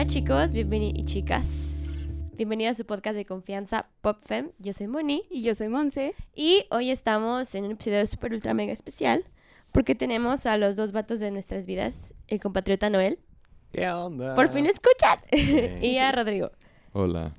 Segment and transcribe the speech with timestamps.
[0.00, 1.44] Hola chicos, bienvenidos y chicas.
[2.32, 4.50] Bienvenidos a su podcast de confianza PopFem.
[4.58, 6.14] Yo soy Moni Y yo soy Monse.
[6.34, 9.26] y hoy estamos en un episodio super ultra mega especial
[9.72, 13.18] porque tenemos a los dos vatos de nuestras vidas, el compatriota Noel.
[13.72, 14.34] ¿Qué onda?
[14.34, 15.20] Por fin escuchan.
[15.34, 15.68] Sí.
[15.82, 16.50] y a Rodrigo.
[16.94, 17.34] Hola.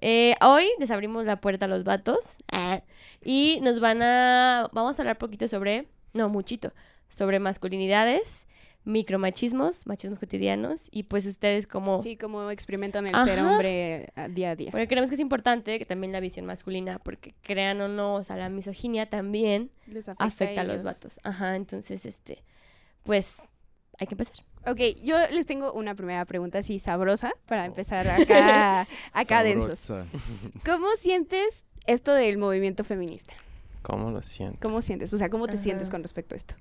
[0.00, 2.82] Eh, hoy les abrimos la puerta a los vatos ah,
[3.22, 4.68] y nos van a...
[4.72, 5.86] Vamos a hablar poquito sobre...
[6.12, 6.72] No, muchito.
[7.08, 8.48] Sobre masculinidades,
[8.84, 12.02] micromachismos, machismos cotidianos y pues ustedes como...
[12.02, 13.24] Sí, como experimentan el Ajá.
[13.24, 14.70] ser hombre a- día a día.
[14.70, 18.24] Porque creemos que es importante que también la visión masculina, porque crean o no, o
[18.24, 20.84] sea, la misoginia también Les afecta a los ellos.
[20.84, 21.20] vatos.
[21.24, 22.44] Ajá, entonces, este,
[23.02, 23.42] pues,
[23.98, 24.36] hay que empezar.
[24.66, 29.88] Ok, yo les tengo una primera pregunta así sabrosa para empezar acá, acá densos.
[30.64, 33.34] ¿Cómo sientes esto del movimiento feminista?
[33.82, 34.58] ¿Cómo lo siento?
[34.62, 35.12] ¿Cómo sientes?
[35.12, 35.62] O sea, ¿cómo te Ajá.
[35.62, 36.54] sientes con respecto a esto?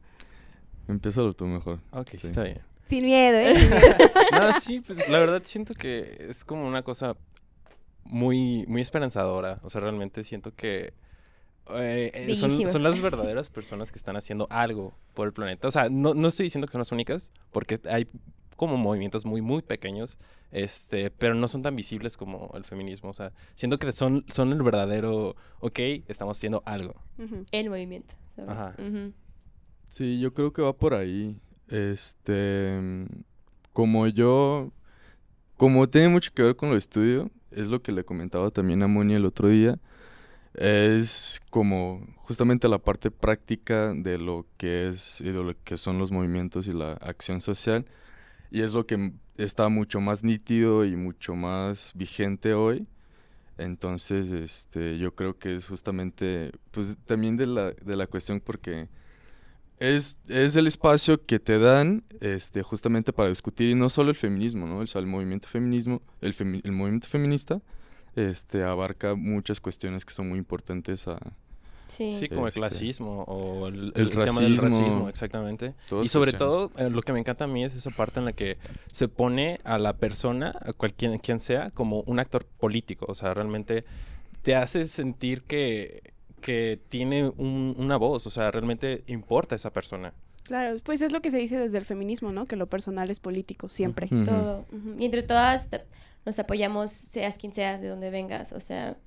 [0.88, 1.80] Empiézalo tú mejor.
[1.92, 2.28] Ok, Sí.
[2.28, 2.62] está bien.
[2.88, 3.56] Sin miedo, ¿eh?
[3.58, 3.82] Sin miedo.
[4.34, 7.16] No, sí, pues la verdad siento que es como una cosa
[8.04, 9.60] muy, muy esperanzadora.
[9.64, 10.94] O sea, realmente siento que
[11.74, 15.68] eh, eh, son, las verdaderas personas que están haciendo algo por el planeta.
[15.68, 18.08] O sea, no, no estoy diciendo que son las únicas, porque hay
[18.58, 20.18] como movimientos muy, muy pequeños,
[20.52, 23.10] este, pero no son tan visibles como el feminismo.
[23.10, 26.96] O sea, siento que son, son el verdadero, ok, estamos haciendo algo.
[27.52, 28.14] El movimiento.
[28.36, 28.52] ¿sabes?
[28.52, 28.76] Ajá.
[29.94, 31.40] Sí, yo creo que va por ahí.
[31.68, 33.06] Este, mm,
[33.74, 34.72] como yo,
[35.58, 38.88] como tiene mucho que ver con lo estudio, es lo que le comentaba también a
[38.88, 39.80] Moni el otro día,
[40.56, 46.00] es como justamente la parte práctica de lo que es y de lo que son
[46.00, 47.86] los movimientos y la acción social,
[48.52, 52.88] y es lo que m- está mucho más nítido y mucho más vigente hoy.
[53.58, 58.90] Entonces, este, yo creo que es justamente, pues también de la, de la cuestión porque
[59.80, 64.16] es, es el espacio que te dan este, justamente para discutir, y no solo el
[64.16, 64.80] feminismo, ¿no?
[64.80, 67.62] O sea, el movimiento feminismo, el, femi- el movimiento feminista,
[68.16, 71.20] este, abarca muchas cuestiones que son muy importantes a
[71.88, 72.12] Sí.
[72.14, 75.76] Sí, como Este, el clasismo o el, el el tema del racismo, racismo, exactamente.
[76.02, 78.34] Y sobre todo, eh, lo que me encanta a mí es esa parte en la
[78.34, 78.58] que
[78.92, 83.06] se pone a la persona, a cualquiera quien sea, como un actor político.
[83.10, 83.84] O sea, realmente
[84.42, 86.13] te hace sentir que,
[86.44, 88.28] que tiene un- una voz.
[88.28, 90.14] O sea, realmente importa esa persona.
[90.44, 92.46] Claro, pues es lo que se dice desde el feminismo, ¿no?
[92.46, 94.08] Que lo personal es político, siempre.
[94.10, 94.66] Todo.
[95.00, 95.70] Y entre todas
[96.26, 98.52] nos apoyamos, seas quien seas, de donde vengas.
[98.52, 98.98] O sea,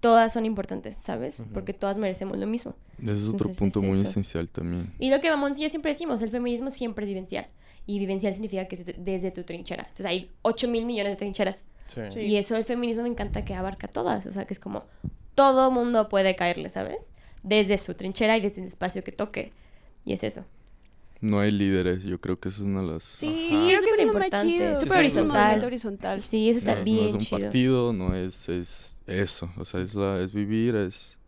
[0.00, 1.42] todas son importantes, ¿sabes?
[1.52, 2.76] Porque todas merecemos lo mismo.
[3.02, 4.08] Ese es otro Entonces, punto es muy eso.
[4.10, 4.92] esencial también.
[5.00, 7.48] Y lo que vamos y yo siempre decimos, el feminismo siempre es vivencial.
[7.86, 9.82] Y vivencial significa que es de- desde tu trinchera.
[9.82, 11.64] Entonces hay 8 mil millones de trincheras.
[11.88, 12.00] Sí.
[12.10, 12.20] Sí.
[12.20, 14.24] Y eso el feminismo me encanta que abarca todas.
[14.26, 14.84] O sea, que es como
[15.34, 17.10] todo mundo puede caerle, ¿sabes?
[17.42, 19.52] Desde su trinchera y desde el espacio que toque.
[20.04, 20.44] Y es eso.
[21.20, 23.02] No hay líderes, yo creo que eso es una de las...
[23.02, 24.76] Sí, Sí, creo es que es lo más chido.
[24.76, 25.26] súper Sí, horizontal.
[25.40, 26.20] movimiento horizontal.
[26.22, 27.40] Sí, eso está no, bien no es un chido.
[27.40, 31.18] partido, no es, es eso, o sea, es, la, es vivir, es,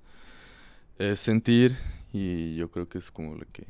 [0.99, 1.77] es sentir
[2.13, 3.65] y yo creo que es como lo que,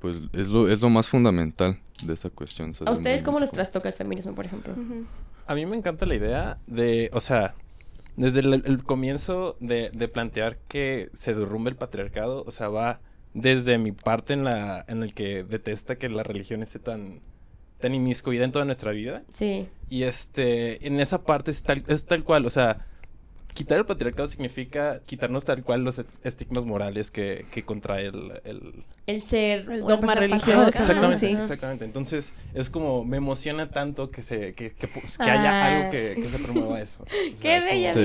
[0.00, 2.72] pues es lo, es lo más fundamental de esa cuestión.
[2.84, 3.52] ¿A ustedes cómo los movimiento.
[3.52, 4.72] trastoca el feminismo, por ejemplo?
[4.72, 5.06] Ujú.
[5.50, 7.54] A mí me encanta la idea de, o sea,
[8.16, 13.00] desde el, el comienzo de, de plantear que se derrumbe el patriarcado, o sea, va
[13.34, 17.20] desde mi parte en la en el que detesta que la religión esté tan
[17.80, 19.68] tan inmiscuida en toda nuestra vida Sí.
[19.88, 22.86] y este en esa parte es tal, es tal cual, o sea,
[23.54, 28.40] quitar el patriarcado significa quitarnos tal cual los est- estigmas morales que, que contrae el,
[28.44, 29.68] el- El ser...
[29.70, 30.68] El dogma religioso.
[30.68, 31.26] Exactamente, sí.
[31.32, 31.84] exactamente.
[31.84, 35.66] Entonces, es como me emociona tanto que se que, que, que haya Ah.
[35.78, 37.04] algo que, que se promueva eso.
[37.04, 38.00] O sea, ¡Qué es como- bella Sí.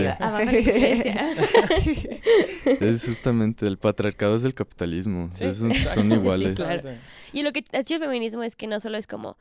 [0.70, 1.36] iglesia.
[2.66, 6.02] Es justamente, el patriarcado es el capitalismo, Sí, es un- exacto.
[6.02, 6.56] son Sí, iguales.
[6.56, 6.90] claro.
[7.34, 9.38] Y lo que ha sido el feminismo es que no solo es como,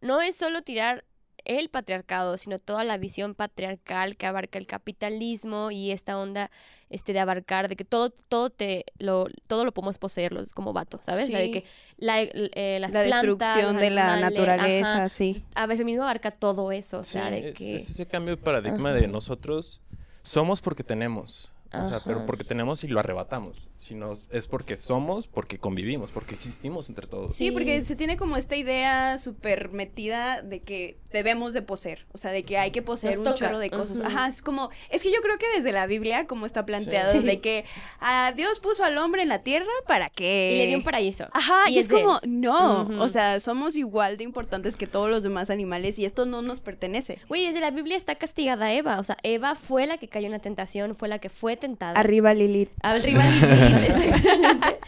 [0.00, 1.04] no es solo tirar
[1.44, 6.50] el patriarcado, sino toda la visión patriarcal que abarca el capitalismo y esta onda
[6.88, 11.00] este de abarcar de que todo todo te lo todo lo podemos poseerlo como vato,
[11.02, 11.28] ¿sabes?
[11.28, 11.64] O sea, de que
[11.96, 13.22] la, eh, las La plantas,
[13.56, 15.08] destrucción de la naturaleza, ajá.
[15.08, 15.44] sí.
[15.54, 18.06] A ver, el feminismo abarca todo eso, o sea, Sí, de es, que es ese
[18.06, 19.00] cambio de paradigma Ajá.
[19.00, 19.80] de nosotros
[20.22, 21.52] somos porque tenemos.
[21.72, 23.68] O sea, pero porque tenemos y lo arrebatamos.
[23.76, 27.32] Sino es porque somos, porque convivimos, porque existimos entre todos.
[27.32, 27.50] Sí, Sí.
[27.52, 32.30] porque se tiene como esta idea súper metida de que debemos de poseer, o sea,
[32.32, 34.00] de que hay que poseer Nos un toca, chorro de cosas.
[34.00, 37.20] Ajá, es como, es que yo creo que desde la Biblia como está planteado, Sí.
[37.20, 37.64] de que
[38.00, 40.52] ah, Dios puso al hombre en la tierra para que...
[40.54, 41.26] y le dio un paraíso.
[41.32, 42.02] Ajá, y, es, él.
[42.02, 46.26] como, no, o sea, somos igual de importantes que todos los demás animales y esto
[46.26, 47.18] no nos pertenece.
[47.28, 48.98] Güey, desde la Biblia está castigada Eva.
[49.00, 51.98] O sea, Eva fue la que cayó en la tentación, fue la que fue tentada.
[51.98, 52.70] Arriba Lilith.
[52.82, 53.42] Arriba Lilith,
[53.88, 54.78] exactamente.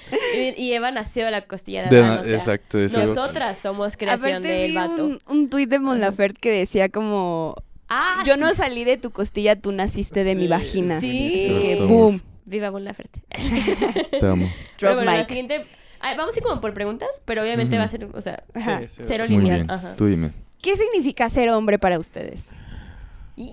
[0.57, 2.99] Y, y Eva nació de la costilla de De- Adán, o sea, exacto, eso.
[2.99, 5.05] Nosotras somos creación Aparte del vi vato.
[5.05, 7.55] un, un tuit de Mon Laferte que decía como...
[7.89, 10.99] Ah, Yo no salí de tu costilla, tú naciste de mi vagina.
[11.01, 11.77] Sí.
[11.87, 13.21] Boom, Viva Mon Laferte.
[14.21, 14.51] Te amo.
[14.81, 15.67] Pero drop bueno, la siguiente...
[16.01, 18.43] ah, vamos a ir como por preguntas, pero obviamente va a ser, o sea.
[18.55, 19.03] Sí, sí.
[19.05, 19.59] cero Muy lineal.
[19.61, 19.71] bien.
[19.71, 19.95] Ajá.
[19.95, 20.33] Tú dime.
[20.63, 22.45] ¿Qué significa ser hombre para ustedes?
[23.37, 23.53] Y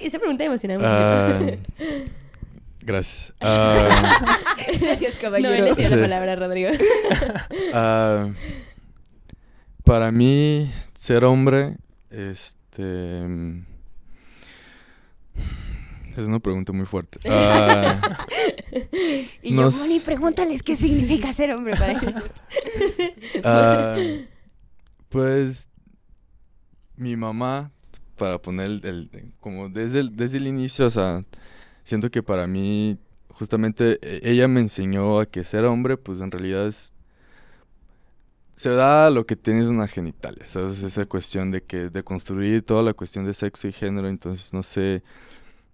[0.00, 1.62] esa pregunta me emociona Ah, muchísimo.
[2.82, 3.32] gracias.
[3.40, 3.88] Ah,
[4.80, 5.54] Gracias, no, caballero.
[5.54, 5.94] él decía Sí.
[5.96, 6.70] la palabra, Rodrigo.
[7.74, 8.28] ah,
[9.84, 11.76] para mí, ser hombre,
[12.10, 13.22] este...
[16.16, 17.18] Es una pregunta muy fuerte.
[17.30, 18.00] Ah,
[19.42, 21.98] y no yo, Moni, pregúntales qué significa ser hombre para
[25.08, 25.68] pues
[26.96, 27.70] mi mamá,
[28.16, 31.22] para poner el, el- como desde el, desde el inicio, o sea,
[31.88, 32.98] siento que para mí,
[33.30, 36.94] justamente, e- ella me enseñó a que ser hombre, pues en realidad es,
[38.54, 40.82] se da lo que tienes una genitalia, ¿sabes?
[40.82, 44.62] Esa cuestión de que, de construir toda la cuestión de sexo y género, entonces, no
[44.62, 45.02] sé,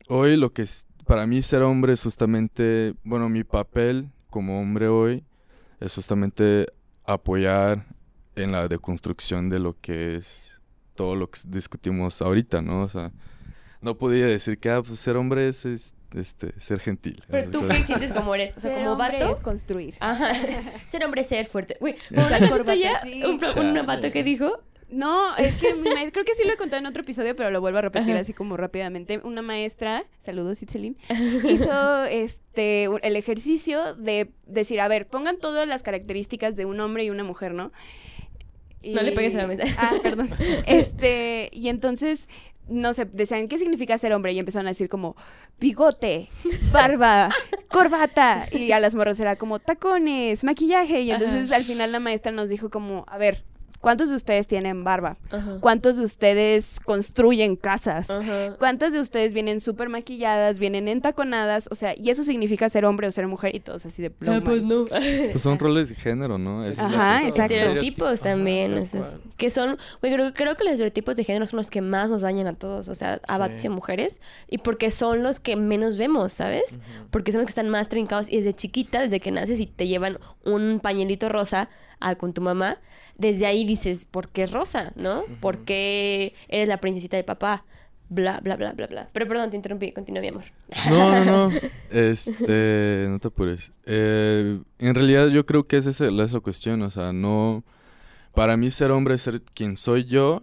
[0.08, 4.88] hoy lo que es, para mí ser hombre es justamente, bueno, mi papel como hombre
[4.88, 5.24] hoy
[5.80, 6.66] es justamente
[7.04, 7.86] apoyar
[8.36, 10.60] en la deconstrucción de lo que es
[10.94, 12.82] todo lo que discutimos ahorita, ¿no?
[12.82, 13.12] O sea,
[13.84, 17.22] no podía decir que ah, pues, ser hombre es, este, ser gentil.
[17.28, 18.56] Pero tú, ¿qué sientes como eres?
[18.56, 19.30] O sea, Ser como vato.
[19.30, 19.94] es construir.
[20.00, 20.32] Ajá.
[20.86, 21.76] Ser hombre, ser fuerte.
[21.80, 23.02] Uy, como una cosa tuya,
[23.56, 24.60] un, vato que dijo.
[24.90, 27.50] No, es que mi maestra, creo que sí lo he contado en otro episodio, pero
[27.50, 28.20] lo vuelvo a repetir Ajá.
[28.20, 29.20] así como rápidamente.
[29.24, 30.96] Una maestra, saludos Itzelin,
[31.48, 37.04] hizo este el ejercicio de decir, a ver, pongan todas las características de un hombre
[37.04, 37.72] y una mujer, ¿no?
[38.92, 39.64] No le pegues a la mesa.
[39.78, 40.30] Ah, perdón.
[40.66, 42.28] Este, y entonces,
[42.68, 44.32] no sé, decían, ¿qué significa ser hombre?
[44.32, 45.16] Y empezaron a decir como,
[45.60, 46.28] bigote,
[46.72, 47.30] barba,
[47.68, 48.46] corbata.
[48.52, 51.02] Y a las morras era como, tacones, maquillaje.
[51.02, 53.44] Y entonces al final la maestra nos dijo como, a ver,
[53.84, 55.18] ¿cuántos de ustedes tienen barba?
[55.30, 55.58] Ajá.
[55.60, 58.10] ¿Cuántos de ustedes construyen casas?
[58.10, 58.56] Ajá.
[58.58, 61.68] ¿Cuántas de ustedes vienen súper maquilladas, vienen entaconadas?
[61.70, 64.12] O sea, y eso significa ser hombre o ser mujer y todos así de Ah,
[64.18, 64.40] ploma.
[64.42, 64.84] pues no.
[64.86, 66.64] pues son roles de género, ¿no?
[66.64, 67.54] Es Ajá, exacto.
[67.54, 68.72] Estereotipos también.
[68.72, 71.82] Ajá, es- que son, güey, creo, creo que los estereotipos de género son los que
[71.82, 73.52] más nos dañan a todos, o sea, a Sí.
[73.64, 76.78] y a mujeres, y porque son los que menos vemos, ¿sabes?
[77.10, 79.86] Porque son los que están más trincados y desde chiquita, desde que naces y te
[79.86, 81.68] llevan un pañuelito rosa
[82.00, 82.78] a- con tu mamá,
[83.16, 84.92] desde ahí dices, ¿por qué rosa?
[84.96, 85.24] ¿No?
[85.40, 87.64] ¿Por qué eres la princesita de papá?
[88.10, 89.08] Bla, bla, bla, bla, bla.
[89.12, 90.44] Pero perdón, te interrumpí, continúa mi amor.
[90.90, 91.58] No, no, no.
[91.90, 93.72] Este, no te apures.
[93.86, 97.64] Eh, en realidad yo creo que esa es el- esa cuestión, o sea, no...
[98.34, 100.42] Para mí ser hombre es ser quien soy yo,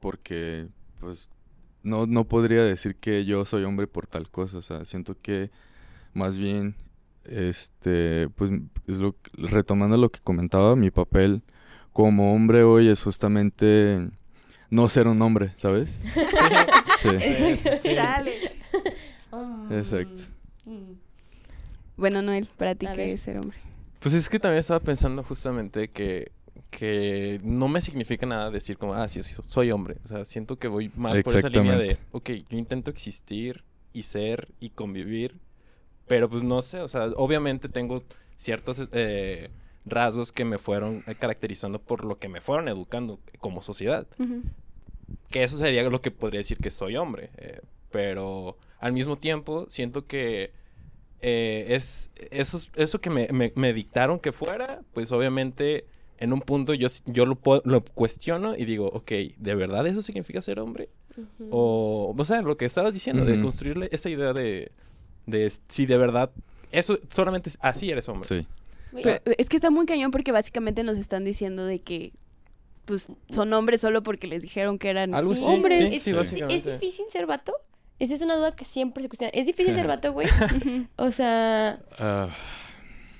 [0.00, 0.68] porque
[1.00, 1.30] pues
[1.82, 5.50] no, no podría decir que yo soy hombre por tal cosa, o sea, siento que
[6.14, 6.74] más bien,
[7.24, 8.50] este, pues
[8.86, 11.42] es lo, retomando lo que comentaba, mi papel
[11.96, 14.10] como hombre hoy es justamente
[14.68, 15.98] no ser un hombre, ¿sabes?
[17.00, 17.08] Sí.
[17.18, 17.88] Sí, sí, sí.
[17.94, 18.32] Chale.
[19.70, 20.22] Exacto.
[20.66, 20.92] Mm.
[21.96, 23.08] Bueno, Noel, para ti, A ¿qué ver.
[23.10, 23.56] es ser hombre?
[24.00, 26.32] Pues es que también estaba pensando justamente que,
[26.70, 29.96] que no me significa nada decir como, ah, sí, sí, soy hombre.
[30.04, 33.64] O sea, siento que voy más por esa línea de, ok, yo intento existir
[33.94, 35.38] y ser y convivir,
[36.06, 38.02] pero pues no sé, o sea, obviamente tengo
[38.36, 39.48] ciertos eh,
[39.86, 44.06] rasgos que me fueron caracterizando por lo que me fueron educando como sociedad.
[45.30, 47.30] Que eso sería lo que podría decir que soy hombre.
[47.38, 50.50] eh, pero al mismo tiempo siento que
[51.22, 55.86] eh, es eso, eso que me, me- me dictaron que fuera, pues obviamente
[56.18, 60.02] en un punto yo, yo lo, puedo- lo cuestiono y digo, ok, ¿de verdad eso
[60.02, 60.88] significa ser hombre?
[61.50, 64.70] O, o sea, lo que estabas diciendo, de construirle esa idea de,
[65.26, 66.30] de si de verdad,
[66.72, 68.28] eso solamente así eres hombre.
[68.28, 68.46] Sí.
[69.02, 72.12] Pero es que está muy cañón porque básicamente nos están diciendo de que
[72.84, 75.88] pues son hombres solo porque les dijeron que eran Algo Sí, hombres.
[75.90, 76.56] sí, ¿Es, sí, es- básicamente.
[76.74, 77.52] ¿Es difícil ser vato?
[77.98, 79.30] Esa es una duda que siempre se cuestiona.
[79.34, 80.28] ¿Es difícil ser vato, güey?
[80.96, 82.28] O sea, Ah,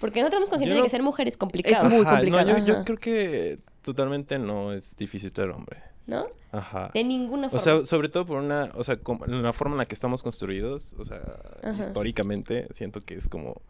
[0.00, 2.10] porque nosotros estamos conscientes Yo de no- que ser mujer es complicado, Es muy Ajá,
[2.16, 2.52] complicado.
[2.58, 5.80] No, yo, creo que totalmente no es difícil ser hombre.
[6.06, 6.26] ¿no?
[6.52, 6.90] Ajá.
[6.94, 7.56] De ninguna forma.
[7.58, 10.22] O sea, sobre todo por una, o sea, como la forma en la que estamos
[10.22, 11.20] construidos, o sea,
[11.64, 11.76] Ajá.
[11.80, 13.60] históricamente, siento que es como...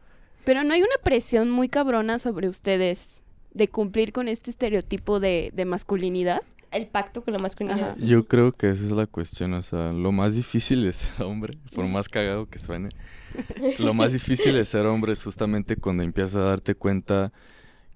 [0.46, 3.20] Pero no hay una presión muy cabrona sobre ustedes
[3.52, 6.40] de cumplir con este estereotipo de, de masculinidad.
[6.70, 7.90] el pacto con la masculinidad.
[7.90, 7.96] Ajá.
[7.98, 11.58] Yo creo que esa es la cuestión, o sea, lo más difícil de ser hombre,
[11.74, 12.90] por más cagado que suene,
[13.80, 17.32] lo más difícil de ser hombre es justamente cuando empiezas a darte cuenta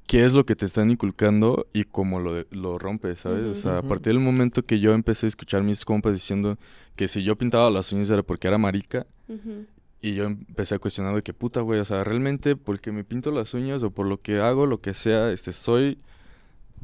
[0.09, 3.45] qué es lo que te están inculcando y cómo lo, lo rompes, ¿sabes?
[3.45, 6.57] O sea, a partir del momento que yo empecé a escuchar mis compas diciendo
[6.97, 9.66] que si yo pintaba las uñas era porque era marica, Ujú.
[10.00, 13.30] Y yo empecé a cuestionar de que puta, güey, o sea, realmente porque me pinto
[13.30, 15.99] las uñas o por lo que hago, lo que sea, este, soy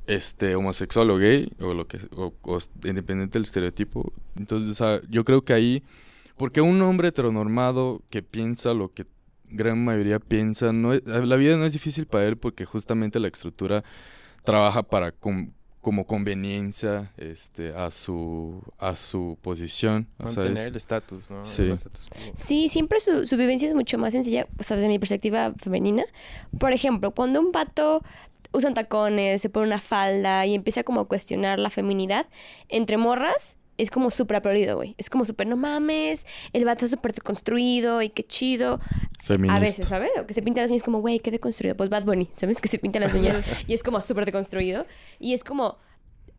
[0.07, 1.99] este homosexual o gay o lo que
[2.85, 4.13] independiente del estereotipo.
[4.37, 5.83] Entonces, o sea, yo creo que ahí
[6.37, 9.07] porque un hombre heteronormado que piensa lo que
[9.49, 13.85] gran mayoría piensa, no la vida no es difícil para él porque justamente la estructura
[14.45, 15.13] trabaja para
[15.87, 21.47] como conveniencia este a su a su posición, o sea, Mantener es- el estatus, ¿no?
[22.35, 22.69] Sí.
[22.69, 26.05] Siempre su, su vivencia es mucho más sencilla, o sea, desde mi perspectiva femenina.
[26.59, 28.03] Por ejemplo, cuando un vato
[28.53, 32.27] usa un tacones, se pone una falda y empieza como a cuestionar la feminidad,
[32.69, 34.95] entre morras es como súper aplaudido, güey.
[34.99, 38.81] Es como súper, no mames, el vato es súper deconstruido y qué chido.
[39.23, 39.57] feminista.
[39.57, 40.11] A veces, ¿sabes?
[40.21, 41.77] O que se pinta las uñas como, güey, qué deconstruido.
[41.77, 42.61] Pues Bad Bunny, ¿sabes?
[42.61, 44.87] Que se pinta las uñas y es como súper deconstruido.
[45.19, 45.77] Y es como,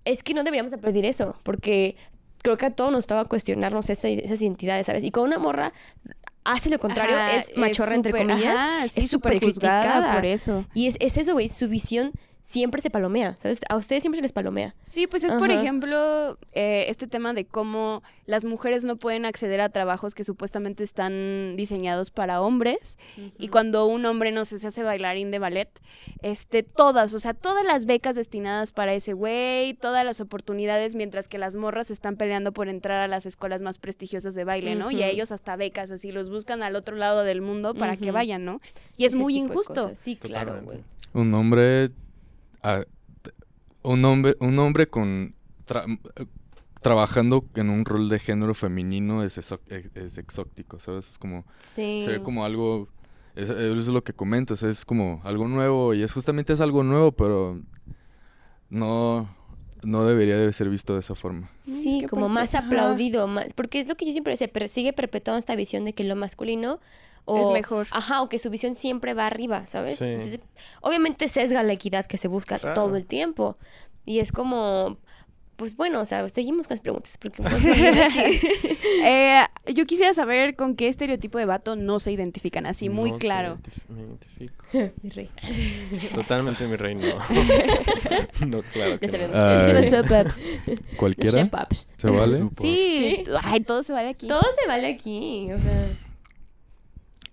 [0.05, 1.95] es que no deberíamos aplaudir eso, porque
[2.43, 5.03] creo que a todos nos estaba cuestionarnos esa- esas identidades, ¿sabes?
[5.03, 5.73] Y con una morra
[6.45, 8.55] hace lo contrario, Ajá, es machorra, entre súper- comillas.
[8.55, 10.13] ajá, sí, es súper criticada.
[10.15, 10.65] por eso.
[10.73, 12.13] Y es, es eso, güey, su visión
[12.47, 13.59] siempre se palomea, ¿sabes?
[13.67, 14.73] A ustedes siempre se les palomea.
[14.85, 19.59] Sí, pues es por ejemplo eh, este tema de cómo las mujeres no pueden acceder
[19.59, 22.99] a trabajos que supuestamente están diseñados para hombres
[23.37, 25.69] y cuando un hombre no sé, se hace bailarín de ballet,
[26.21, 31.27] este todas, o sea, todas las becas destinadas para ese güey, todas las oportunidades mientras
[31.27, 34.89] que las morras están peleando por entrar a las escuelas más prestigiosas de baile, ¿no?
[34.89, 38.11] Y a ellos hasta becas así los buscan al otro lado del mundo para que
[38.11, 38.61] vayan, ¿no?
[38.95, 39.91] Y es Ese muy injusto.
[39.95, 40.79] Sí, claro, güey.
[41.13, 41.91] un hombre
[43.83, 45.35] un hombre un hombre con
[45.67, 45.85] tra-
[46.81, 51.09] trabajando en un rol de género femenino es, exo- es- es exótico, ¿sabes?
[51.09, 52.01] Es como Sí.
[52.05, 52.87] se ve como algo
[53.35, 57.11] es, es lo que comentas, es como algo nuevo y es justamente es algo nuevo,
[57.11, 57.61] pero
[58.69, 59.29] no
[59.83, 61.51] no debería de ser visto de esa forma.
[61.61, 64.67] Sí, Es que como más aplaudido, más, porque es lo que yo siempre decía, pero
[64.67, 66.79] sigue perpetuando esta visión de que lo masculino
[67.27, 67.87] o, Es mejor.
[67.91, 69.99] Ajá, o que su visión siempre va arriba, ¿sabes?
[69.99, 70.05] Sí.
[70.05, 70.39] Entonces,
[70.81, 72.73] obviamente sesga la equidad que se busca Claro.
[72.73, 73.57] todo el tiempo.
[74.05, 74.97] Y es como,
[75.57, 77.43] pues bueno, o sea, seguimos con las preguntas, porque.
[79.03, 79.43] Eh,
[79.73, 83.57] yo quisiera saber con qué estereotipo de vato no se identifican, así muy No claro.
[83.89, 84.63] Me identifico.
[85.03, 85.29] Mi rey.
[86.13, 87.07] Totalmente mi rey, no.
[88.47, 90.41] no, claro que Ya paps?
[90.97, 91.49] Cualquiera
[91.97, 92.49] se vale.
[92.59, 94.27] Sí, ay, todo se vale aquí.
[94.27, 96.06] Todo se vale aquí, o sea.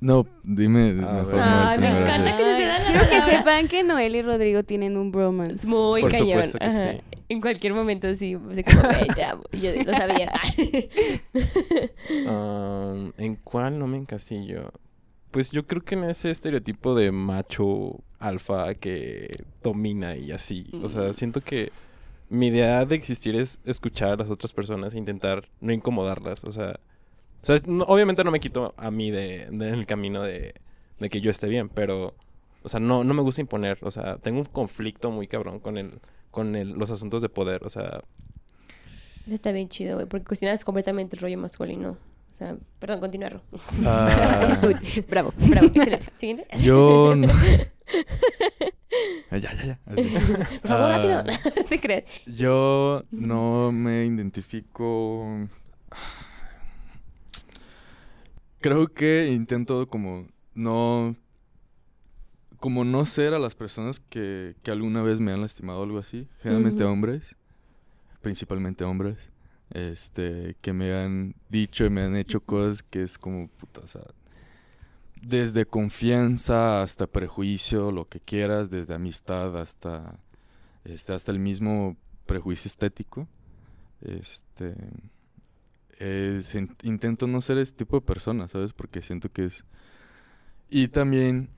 [0.01, 3.37] No, dime A mejor Ay, me encanta que se dan la Quiero que palabra.
[3.39, 5.67] sepan que Noel y Rodrigo tienen un Es bromance.
[5.67, 6.29] muy Por cañón.
[6.29, 6.93] supuesto que ajá.
[6.93, 6.99] sí.
[7.31, 10.31] En cualquier momento sí, así como, "Güey, te amo", y yo lo sabía.
[12.29, 14.73] Um, ¿En cuál no me encasillo?
[15.31, 19.31] Pues yo creo que en ese estereotipo de macho alfa que
[19.63, 20.67] domina y así.
[20.83, 21.73] O sea, siento que
[22.29, 26.45] mi idea de existir es escuchar a las otras personas e intentar no incomodarlas.
[26.45, 26.79] O sea,
[27.45, 30.55] o sea no- obviamente no me quito a mí de, de- en el camino de,
[30.99, 32.15] de que yo esté bien, pero,
[32.63, 33.79] o sea, no, no me gusta imponer.
[33.83, 37.65] O sea, tengo un conflicto muy cabrón con el, con el, los asuntos de poder.
[37.67, 38.03] O sea,
[39.27, 41.91] Eso está bien chido, güey, porque cuestionas completamente el rollo masculino.
[42.33, 43.41] O sea, perdón, continúa, Ro.
[43.85, 44.59] Ah,
[45.09, 46.07] bravo, bravo, excelente.
[46.17, 46.47] Siguiente.
[46.63, 47.29] yo no.
[49.31, 49.79] Ah, ya, ya, ya.
[49.87, 50.03] Así.
[50.63, 51.25] Por favor, Ah, rápido.
[51.57, 52.05] No te creas.
[52.27, 55.49] Yo no me identifico.
[58.65, 61.15] Creo que intento como no.
[62.61, 65.99] Como no ser a las personas que, que alguna vez me han lastimado o algo
[65.99, 66.27] así.
[66.41, 67.37] Generalmente hombres.
[68.23, 69.31] Principalmente hombres.
[69.69, 70.57] Este.
[70.63, 74.07] Que me han dicho y me han hecho cosas que es como puta, o sea.
[75.21, 80.19] Desde confianza hasta prejuicio, lo que quieras, desde amistad hasta
[80.85, 83.29] este, hasta el mismo prejuicio estético.
[84.01, 84.75] Este,
[86.01, 88.73] in- intento no ser ese tipo de persona, ¿sabes?
[88.73, 89.65] Porque siento que es...
[90.71, 91.51] Y también,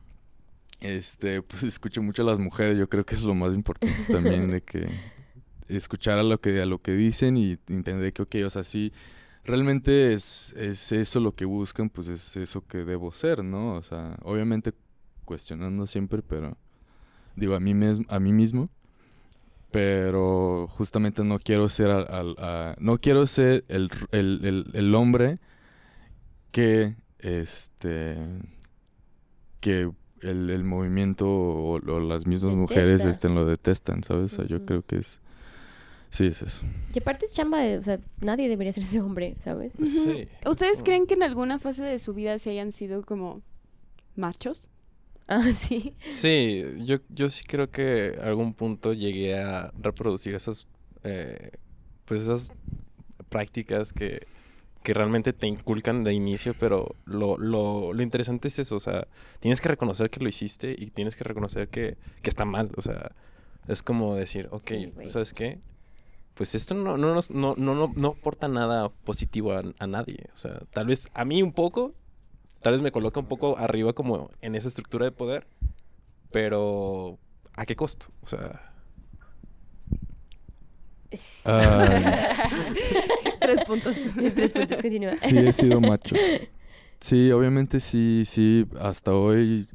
[0.81, 4.51] este, pues escucho mucho a las mujeres, yo creo que es lo más importante también,
[4.51, 4.89] de que
[5.69, 8.93] escuchar a lo que, a lo que dicen y entender que, ok, o sea, sí,
[9.45, 13.75] realmente es, es eso lo que buscan, pues es eso que debo ser, ¿no?
[13.75, 14.73] O sea, obviamente
[15.25, 16.57] cuestionando siempre, pero
[17.37, 18.71] digo, a mí, mes- a mí mismo
[19.71, 24.95] pero justamente no quiero ser al- al- a- no quiero ser el, el, el- el
[24.95, 25.39] hombre
[26.51, 28.17] que este
[29.61, 29.91] que
[30.23, 34.33] el, el movimiento o, o las mismas mujeres este, lo detestan, ¿sabes?
[34.33, 35.19] O sea, yo creo que es
[36.11, 36.65] sí es eso.
[36.95, 39.75] Y aparte es chamba de, o sea, nadie debería ser ese hombre, ¿sabes?
[39.85, 40.29] sí.
[40.49, 43.43] ¿Ustedes es creen que en alguna fase de su vida se hayan sido como
[44.15, 44.71] machos?
[45.29, 45.95] Ah, sí.
[46.09, 50.67] Sí, yo, yo sí creo que a algún punto llegué a reproducir esas,
[51.05, 51.51] eh,
[52.05, 52.53] pues esas
[53.29, 54.27] prácticas que,
[54.85, 59.09] que realmente te inculcan de inicio, pero lo, lo, lo interesante es eso, o sea,
[59.41, 62.83] tienes que reconocer que lo hiciste y tienes que reconocer que, que está mal, o
[62.83, 63.11] sea,
[63.67, 64.93] es como decir, ok, Sí.
[65.09, 65.59] ¿sabes qué?
[66.35, 70.19] Pues esto no, no, nos- no, no, no, no aporta nada positivo a, a nadie,
[70.35, 71.95] o sea, tal vez a mí un poco,
[72.67, 75.47] tal vez me coloca un poco arriba como en esa estructura de poder,
[76.33, 77.17] pero
[77.55, 78.07] ¿a qué costo?
[78.23, 78.73] O sea,
[81.45, 82.35] Ah,
[83.41, 83.95] Tres puntos.
[84.35, 85.17] Tres puntos, continúa.
[85.17, 86.17] sí, he sido macho.
[86.99, 88.67] Sí, obviamente sí, sí.
[88.81, 89.69] Hasta hoy,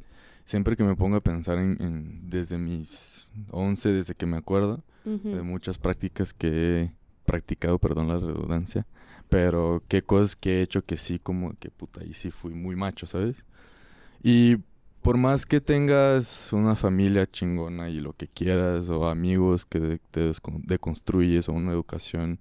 [0.44, 4.84] siempre que me pongo a pensar en, en- desde mis 11, desde que me acuerdo,
[5.06, 6.92] de muchas prácticas que he
[7.24, 8.86] practicado, perdón la redundancia,
[9.32, 12.76] pero qué cosas que he hecho que sí, como que puta, ahí sí fui muy
[12.76, 13.46] macho, ¿sabes?
[14.22, 14.58] Y
[15.00, 20.32] por más que tengas una familia chingona y lo que quieras, o amigos que te
[20.64, 22.40] deconstruyes, o una educación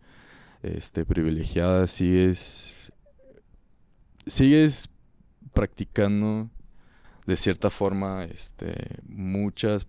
[0.64, 2.92] este, privilegiada, sigues,
[4.28, 4.90] sigues
[5.54, 6.50] practicando
[7.26, 9.88] de cierta forma este, muchas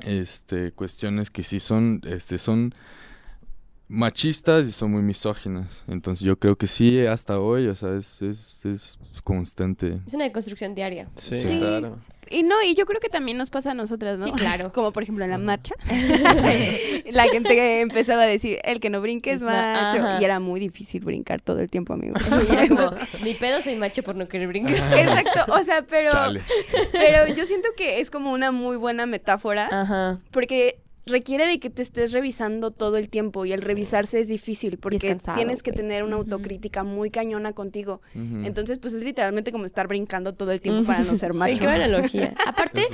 [0.00, 2.74] este, cuestiones que sí son, este, son
[3.92, 5.84] machistas y son muy misóginas.
[5.86, 10.00] Entonces yo creo que sí, hasta hoy, o sea, es, es, es constante.
[10.06, 11.08] Es una deconstrucción diaria.
[11.14, 11.58] sí, Sí.
[11.58, 11.98] claro.
[12.30, 14.24] Y no, y yo creo que también nos pasa a nosotras, ¿no?
[14.24, 14.72] Sí, claro.
[14.74, 15.74] Como por ejemplo en la marcha.
[17.10, 19.98] la gente empezaba a decir, el que no brinque es macho.
[19.98, 20.18] ajá.
[20.20, 22.14] Y era muy difícil brincar todo el tiempo, amigo.
[22.50, 22.90] Era como,
[23.22, 24.76] ni pedo soy macho por no querer brincar.
[24.98, 26.40] Exacto, o sea, pero, Chale.
[26.92, 30.20] pero yo siento que es como una muy buena metáfora Ajá.
[30.30, 34.78] porque requiere de que te estés revisando todo el tiempo y el revisarse es difícil
[34.78, 35.78] porque cansado, tienes que güey.
[35.78, 38.00] tener una autocrítica muy cañona contigo.
[38.14, 41.58] Entonces, pues es literalmente como estar brincando todo el tiempo para no ser Sí, macho.
[41.60, 42.34] qué buena analogía.
[42.46, 42.86] Aparte,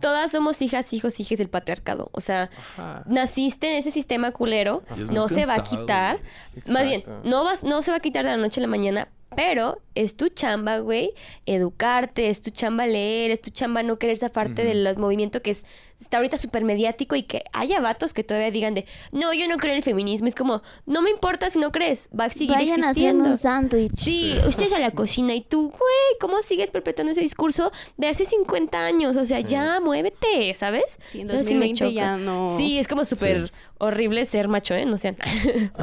[0.00, 2.08] todas somos hijas, hijos, hijas del patriarcado.
[2.12, 3.04] O sea, Ajá.
[3.06, 6.18] naciste en ese sistema culero, no se va a quitar.
[6.66, 9.08] Más bien, no, vas, no se va a quitar de la noche a la mañana,
[9.36, 11.12] pero es tu chamba, güey,
[11.46, 14.68] educarte, es tu chamba leer, es tu chamba no querer zafarte Ujú.
[14.72, 15.64] del movimiento que es,
[16.00, 19.56] está ahorita súper mediático y que haya vatos que todavía digan de, no, yo no
[19.58, 20.28] creo en el feminismo.
[20.28, 23.24] Es como, no me importa si no crees, va a seguir Vayan existiendo.
[23.26, 23.92] un sándwich.
[23.94, 28.24] Sí, ustedes a la cocina y tú, güey, ¿cómo sigues perpetuando ese discurso de hace
[28.24, 29.16] 50 años?
[29.16, 29.44] O sea, Sí.
[29.48, 30.98] ya muévete, ¿sabes?
[31.08, 31.92] Sí, en Entonces sí me 2020 choca.
[31.92, 32.56] ya no.
[32.56, 34.86] Sí, es como súper horrible ser macho, ¿eh?
[34.86, 35.16] No sean.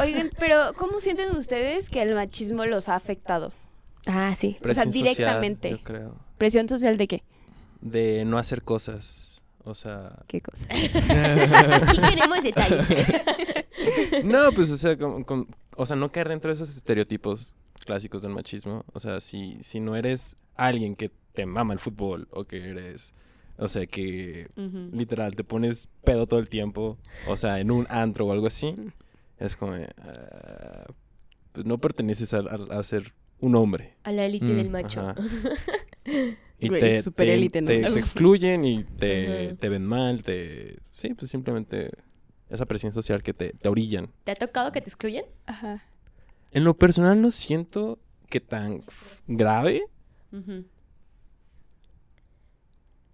[0.02, 3.37] Oigan, pero ¿cómo sienten ustedes que el machismo los ha afectado?
[4.08, 4.58] Ah, sí.
[4.62, 5.70] Presión social, directamente.
[5.72, 6.15] yo creo.
[6.38, 7.24] ¿Presión social de qué?
[7.82, 9.41] De no hacer cosas.
[9.63, 10.24] O sea.
[10.28, 10.65] ¿Qué cosa?
[10.70, 12.86] Aquí queremos detalles.
[14.26, 18.22] No, pues, o sea, con- con- o sea, no caer dentro de esos estereotipos clásicos
[18.24, 18.84] del machismo.
[18.93, 23.13] O sea, si, si no eres alguien que te mama el fútbol o que eres.
[23.58, 24.50] O sea, que
[24.91, 26.98] literal te pones pedo todo el tiempo.
[27.28, 28.76] O sea, en un antro o algo así.
[29.39, 29.74] Es como.
[29.74, 30.86] ah,
[31.52, 33.95] pues no perteneces a, a- a ser un hombre.
[34.04, 35.02] A la élite Mm, del macho.
[35.02, 35.15] Ajá.
[36.60, 37.67] Y Güey, te, súper te- élite, ¿no?
[37.67, 40.80] te- te excluyen y te, te ven mal, te...
[40.93, 41.89] Sí, pues simplemente
[42.50, 44.10] esa presión social que te, te orillan.
[44.23, 45.26] ¿Te ha tocado que te excluyen?
[45.45, 45.84] Ajá.
[46.52, 48.82] En lo personal no siento que tan
[49.28, 49.84] grave.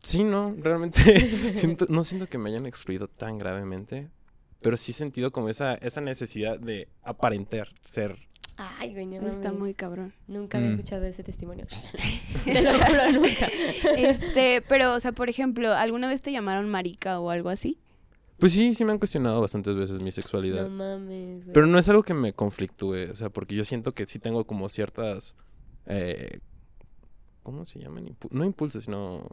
[0.04, 1.02] Sí, no, realmente
[1.56, 4.10] siento- no siento que me hayan excluido tan gravemente,
[4.62, 8.18] pero sí he sentido como esa, esa necesidad de aparentar ser.
[8.58, 9.60] Ay, güey, no Eso está mames.
[9.60, 10.14] muy cabrón.
[10.28, 10.74] Nunca había Mm.
[10.74, 11.66] escuchado ese testimonio.
[12.46, 13.48] Te lo juro, nunca.
[13.98, 17.80] Este, pero, o sea, por ejemplo, ¿alguna vez te llamaron marica o algo así?
[18.38, 20.64] Pues sí, sí me han cuestionado bastantes veces mi sexualidad.
[20.64, 21.54] No mames, güey.
[21.54, 24.46] Pero no es algo que me conflictúe, o sea, porque yo siento que sí tengo
[24.46, 25.36] como ciertas...
[25.86, 26.40] eh,
[27.42, 28.06] ¿Cómo se llaman?
[28.08, 29.28] Impu- no impulsos, sino...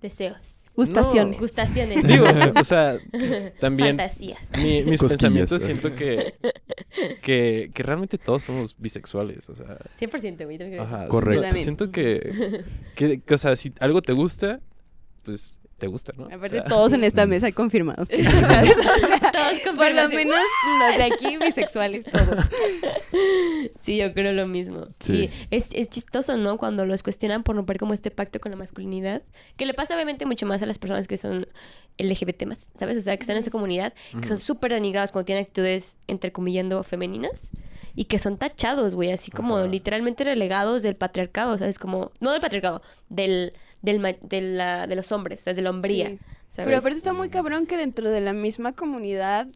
[0.00, 0.64] Deseos.
[0.76, 1.40] Gustaciones.
[1.40, 2.06] Gustaciones.
[2.06, 2.26] Digo,
[2.60, 2.98] o sea,
[3.60, 3.96] también...
[3.96, 4.38] Fantasías.
[4.62, 5.10] mi- mis Cosquillas.
[5.22, 6.34] pensamientos siento que,
[7.22, 7.70] que...
[7.72, 9.78] Que realmente todos somos bisexuales, o sea...
[9.98, 10.58] 100%, güey.
[10.58, 10.94] también creo eso.
[10.94, 11.42] Ajá, Correcto.
[11.42, 12.62] Siento, siento que,
[12.94, 14.60] que, que, o sea, si algo te gusta,
[15.22, 16.24] pues te gusta, ¿no?
[16.24, 18.08] O Aparte, sea, todos en esta mesa confirmados.
[18.08, 18.76] que- ¿sabes?
[18.76, 20.36] O sea, Todos con por lo menos
[20.80, 22.44] los de aquí bisexuales todos.
[23.80, 24.88] Sí, yo creo lo mismo.
[25.00, 25.28] Sí.
[25.28, 25.46] Sí.
[25.50, 26.58] Es, es chistoso, ¿no?
[26.58, 29.22] Cuando los cuestionan por romper como este pacto con la masculinidad.
[29.56, 31.46] Que le pasa obviamente mucho más a las personas que son
[31.98, 32.98] LGBT más, ¿sabes?
[32.98, 36.82] O sea, que están en esa comunidad, que son súper denigradas cuando tienen actitudes, entrecomillando,
[36.82, 37.50] femeninas.
[37.98, 39.66] Y que son tachados, güey, así como Ajá.
[39.68, 41.78] literalmente relegados del patriarcado, ¿sabes?
[41.78, 45.56] Como, no del patriarcado, del, del, de, la- de los hombres, ¿sabes?
[45.56, 46.18] De la hombría, Sí.
[46.56, 46.66] ¿Sabes?
[46.66, 49.46] Pero aparte está muy cabrón que dentro de la misma comunidad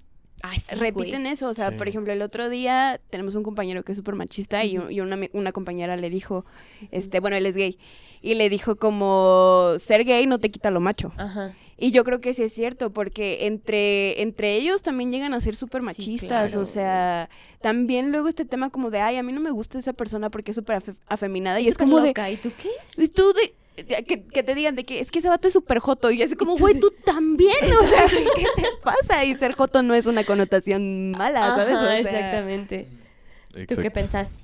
[0.42, 1.32] Ay, sí, repiten güey.
[1.32, 1.48] eso.
[1.48, 1.76] O sea, Sí.
[1.76, 5.52] por ejemplo, el otro día tenemos un compañero que es súper machista y, y una,
[5.52, 6.44] compañera le dijo,
[6.90, 7.78] este, bueno, él es gay,
[8.22, 11.12] y le dijo como, ser gay no te quita lo macho.
[11.18, 11.54] Ajá.
[11.82, 15.56] Y yo creo que sí es cierto, porque entre, entre ellos también llegan a ser
[15.56, 16.28] súper machistas.
[16.50, 16.60] claro.
[16.60, 17.30] O sea,
[17.62, 20.50] también luego este tema como de, ay, a mí no me gusta esa persona porque
[20.50, 21.58] es súper afe- afeminada.
[21.60, 22.10] Y es como de.
[22.10, 22.68] ¿Y tú qué?
[23.02, 23.54] y tú de...
[23.76, 26.34] Que, que te digan de que es que ese vato es súper joto y así
[26.36, 29.24] como, güey, tú también, o sea, ¿qué te pasa?
[29.24, 31.74] Y ser joto no es una connotación mala, ¿sabes?
[31.76, 32.88] Ajá, O sea, exactamente.
[33.68, 34.38] ¿Tú qué pensás?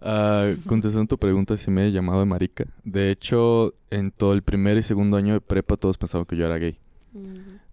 [0.00, 2.66] Ah, contestando tu pregunta, sí me he llamado de marica.
[2.84, 6.44] De hecho, en todo el primer y segundo año de prepa todos pensaban que yo
[6.44, 6.78] era gay.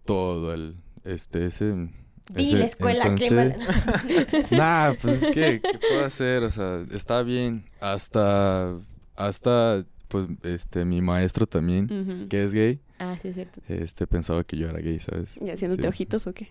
[0.06, 1.90] Todo el, este, ese...
[2.34, 4.48] Ese- la escuela, entonces- quémala.
[4.52, 6.44] Nah, pues es que, ¿qué puedo hacer?
[6.44, 7.66] O sea, está bien.
[7.82, 8.74] Hasta,
[9.16, 13.60] hasta, pues, este, mi maestro también, que es gay, Ah, sí, es cierto.
[13.68, 15.38] este, pensaba que yo era gay, ¿sabes?
[15.42, 15.88] ¿Y haciéndote Sí.
[15.90, 16.50] ojitos o qué?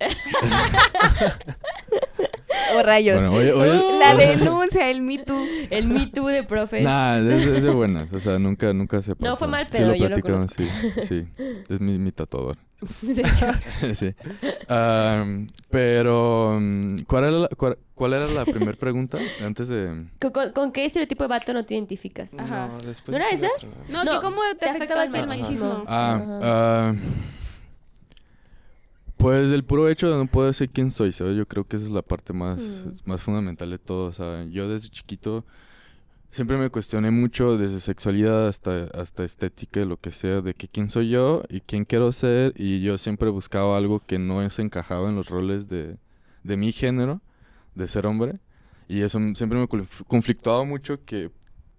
[2.76, 3.16] o rayos.
[3.16, 3.98] Bueno, oye, oye.
[4.00, 5.44] La denuncia, el Me Too.
[5.70, 6.82] El Me Too de profes.
[6.82, 9.48] Nah, es, es de buenas, o sea, nunca, nunca se No, fue pasó.
[9.48, 10.66] mal Sí pedo, lo yo lo platicaron, sí,
[11.06, 11.26] sí.
[11.68, 12.56] Es mi, mi tatuador.
[13.02, 13.46] De hecho.
[13.94, 14.14] sí.
[14.68, 19.18] Am, pero, mm, ¿cuál era la, cuál, cuál era la primera pregunta?
[19.44, 20.06] Antes de...
[20.20, 22.32] ¿Con, con- con qué estereotipo de vato no te identificas?
[22.34, 22.68] Ajá.
[22.68, 23.48] No, después ¿No era esa?
[23.88, 25.82] No, No, que cómo te, te afectaba el machismo.
[25.88, 26.94] Ah, ah,
[29.16, 31.36] pues el puro hecho de no poder ser quien soy, ¿sabes?
[31.36, 32.90] Yo creo que esa es la parte más, Mm.
[33.10, 34.08] más fundamental de todo.
[34.08, 35.44] O sea, yo desde chiquito
[36.30, 40.68] siempre me cuestioné mucho desde sexualidad hasta, hasta estética y lo que sea, de que
[40.68, 42.52] quién soy yo y quién quiero ser.
[42.56, 45.96] Y yo siempre buscaba algo que no se encajaba en los roles de,
[46.44, 47.22] de mi género,
[47.76, 48.40] de ser hombre.
[48.88, 51.30] Y eso siempre me conf- conflictuaba mucho que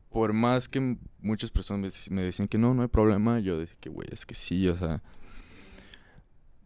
[0.09, 3.57] por más que muchas personas me, dec- me decían que no, no hay problema, yo
[3.59, 5.01] decía que, güey, es que sí, o sea...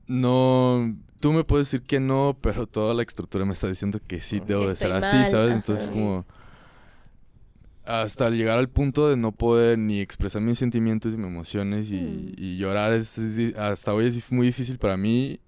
[0.08, 4.20] No, tú me puedes decir que no, pero toda la estructura me está diciendo que
[4.20, 5.48] sí Que debo de ser así, mal, ¿sabes?
[5.50, 5.56] ajá.
[5.56, 6.26] Entonces como...
[7.84, 11.96] Hasta llegar al punto de no poder ni expresar mis sentimientos y mis emociones y,
[12.00, 12.32] Mm.
[12.38, 13.18] y llorar es,
[13.58, 15.40] hasta hoy es muy difícil para mí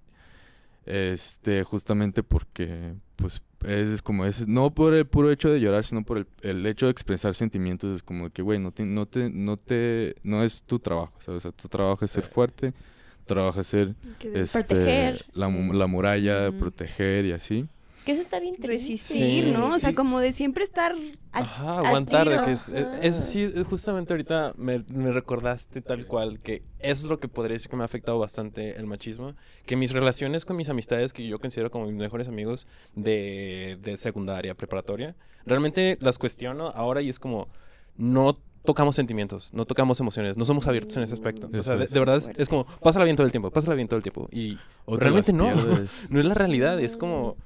[0.85, 6.03] este justamente porque pues es como es no por el puro hecho de llorar sino
[6.03, 9.29] por el, el hecho de expresar sentimientos es como que güey no te no te
[9.29, 11.37] no te no es tu trabajo ¿sabes?
[11.37, 12.71] o sea tu trabajo es ser fuerte
[13.19, 13.95] tu trabajo es ser
[14.33, 15.25] este, Proteger.
[15.33, 17.65] la, mu- la muralla proteger y así
[18.05, 18.67] Que eso está bien triste.
[18.67, 19.67] Resistir, Sí, ¿no?
[19.67, 19.95] O sea, sí.
[19.95, 20.93] como de siempre estar...
[21.31, 22.27] Al- Ajá, al aguantar.
[22.27, 22.43] tiro.
[22.45, 22.99] que es, es- Ajá.
[23.01, 27.27] eso sí, eh, justamente ahorita me, me recordaste tal cual que eso es lo que
[27.29, 29.35] podría decir que me ha afectado bastante el machismo.
[29.65, 33.97] Que mis relaciones con mis amistades, que yo considero como mis mejores amigos de, de
[33.97, 37.47] secundaria, preparatoria, realmente las cuestiono ahora y es como,
[37.95, 41.47] no tocamos sentimientos, no tocamos emociones, no somos abiertos en ese aspecto.
[41.47, 43.75] O Eso sea, de, de verdad es, es como, pásala bien todo el tiempo, pásala
[43.75, 44.27] bien todo el tiempo.
[44.31, 45.45] Y o te realmente no.
[45.53, 45.91] pierdes.
[46.09, 47.37] no es la realidad, es como...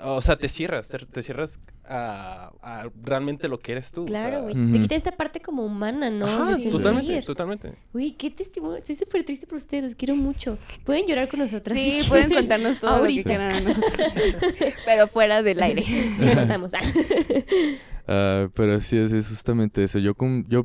[0.00, 4.02] O sea, te cierras, te, te cierras a, a realmente lo que eres tú.
[4.02, 4.54] o Claro, güey.
[4.72, 6.26] Te quita esta parte como humana, ¿no?
[6.26, 7.74] Ajá, De totalmente, totalmente.
[7.92, 8.76] Uy, qué testimonio.
[8.76, 9.84] Estoy súper triste por ustedes.
[9.84, 10.56] Los quiero mucho.
[10.84, 11.76] Pueden llorar con nosotras.
[11.76, 13.28] Sí, si pueden contarnos todo lo que Ahorita.
[13.28, 13.64] quieran.
[14.84, 15.82] Pero fuera del aire.
[15.84, 16.72] Sí, contamos.
[18.10, 19.98] Ah, pero sí, es, es justamente eso.
[19.98, 20.64] Yo, con, yo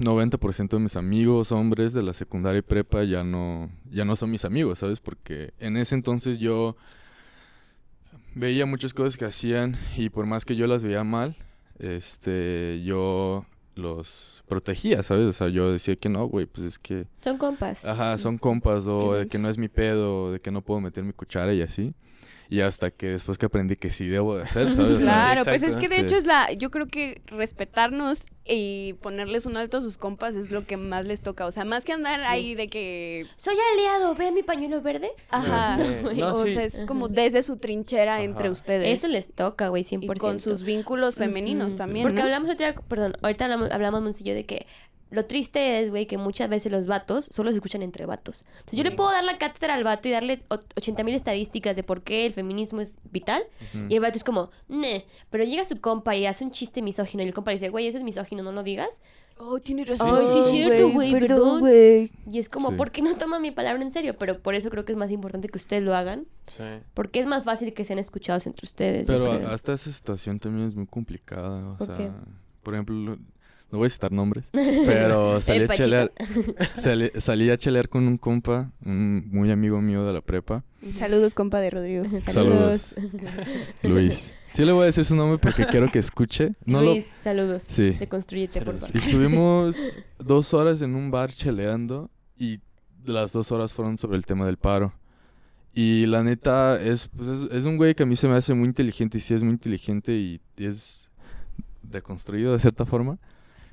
[0.00, 4.30] 90% de mis amigos hombres de la secundaria y prepa ya no, ya no son
[4.30, 5.00] mis amigos, ¿sabes?
[5.00, 6.76] Porque en ese entonces yo
[8.34, 11.36] veía muchas cosas que hacían y por más que yo las veía mal,
[11.78, 15.24] este, yo los protegía, ¿sabes?
[15.26, 17.84] O sea, yo decía que no, güey, pues es que, Son compas.
[17.84, 21.04] ajá, son compas o de que no es mi pedo, de que no puedo meter
[21.04, 21.94] mi cuchara y así.
[22.52, 24.98] Y hasta que después que aprendí que sí debo de hacer, ¿sabes?
[24.98, 26.02] Claro, sí, pues es que de Sí.
[26.02, 30.50] hecho es la, yo creo que respetarnos y ponerles un alto a sus compas es
[30.50, 31.46] lo que más les toca.
[31.46, 34.14] O sea, más que andar ahí de que, Soy aliado.
[34.14, 35.12] Ve mi pañuelo verde.
[35.30, 35.84] ajá, sí.
[36.18, 36.52] No, o sí.
[36.54, 38.98] sea, es como desde su trinchera entre ustedes.
[38.98, 40.02] Eso les toca, güey, 100%.
[40.16, 42.24] y con sus vínculos femeninos también, Porque ¿no?
[42.24, 44.66] hablamos otra, perdón, ahorita hablamos, hablamos Monsillo, de que
[45.12, 48.44] lo triste es, güey, que muchas veces los vatos solo se escuchan entre vatos.
[48.48, 50.42] Entonces yo le puedo dar la cátedra al vato y darle
[50.76, 53.42] 80 mil estadísticas de por qué el feminismo es vital.
[53.88, 57.22] Y el vato es como, ne, pero llega su compa y hace un chiste misógino
[57.22, 59.00] y el compa le dice, güey, eso es misógino, no lo digas.
[59.38, 61.60] Oh, tiene Ay, sí es cierto, güey, perdón.
[61.60, 62.10] güey.
[62.30, 62.76] Y es como, Sí.
[62.76, 64.16] ¿por qué no toma mi palabra en serio?
[64.16, 66.62] Pero por eso creo que es más importante que ustedes lo hagan, Sí.
[66.94, 69.08] porque es más fácil que sean escuchados entre ustedes.
[69.08, 71.72] Pero hasta esa situación también es muy complicada.
[71.72, 72.10] O ¿Por sea, qué?
[72.62, 73.18] por ejemplo, lo-
[73.72, 76.12] no voy a citar nombres, pero salí a, chelear,
[76.76, 80.62] salí, salí a chelear con un compa, un muy amigo mío de la prepa,
[80.96, 82.04] Saludos, compa de Rodrigo.
[82.26, 82.96] Saludos.
[83.84, 84.34] Luis.
[84.50, 86.54] Sí le voy a decir su nombre porque quiero que escuche.
[86.66, 87.62] No lo- Luis, saludos.
[87.62, 87.92] Sí.
[87.92, 88.90] Deconstrúyete, por Saludos.
[88.90, 88.96] favor.
[88.96, 92.58] Y estuvimos dos horas en un bar cheleando y
[93.04, 94.92] las dos horas fueron sobre el tema del paro.
[95.72, 98.52] Y la neta es, pues es, es un güey que a mí se me hace
[98.52, 101.08] muy inteligente y sí es muy inteligente y es
[101.82, 103.18] deconstruido de cierta forma.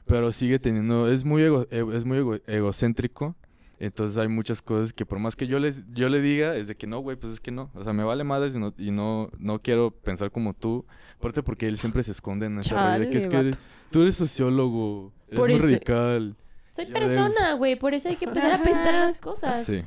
[0.09, 3.35] Pero sigue teniendo, es muy, ego- e- es muy ego- egocéntrico.
[3.81, 6.75] Entonces hay muchas cosas que por más que yo les yo le diga, es de
[6.75, 7.69] que no, güey, pues es que no.
[7.73, 10.85] O sea, me vale madres y no, y no, no quiero pensar como tú.
[11.17, 13.59] Aparte porque él siempre se esconde en ese rollo de que es que Chale, eres-
[13.89, 16.35] tú eres sociólogo, eres Por muy eso- radical.
[16.71, 19.65] Soy persona, güey, por eso hay que empezar a pensar las cosas.
[19.65, 19.81] Sí.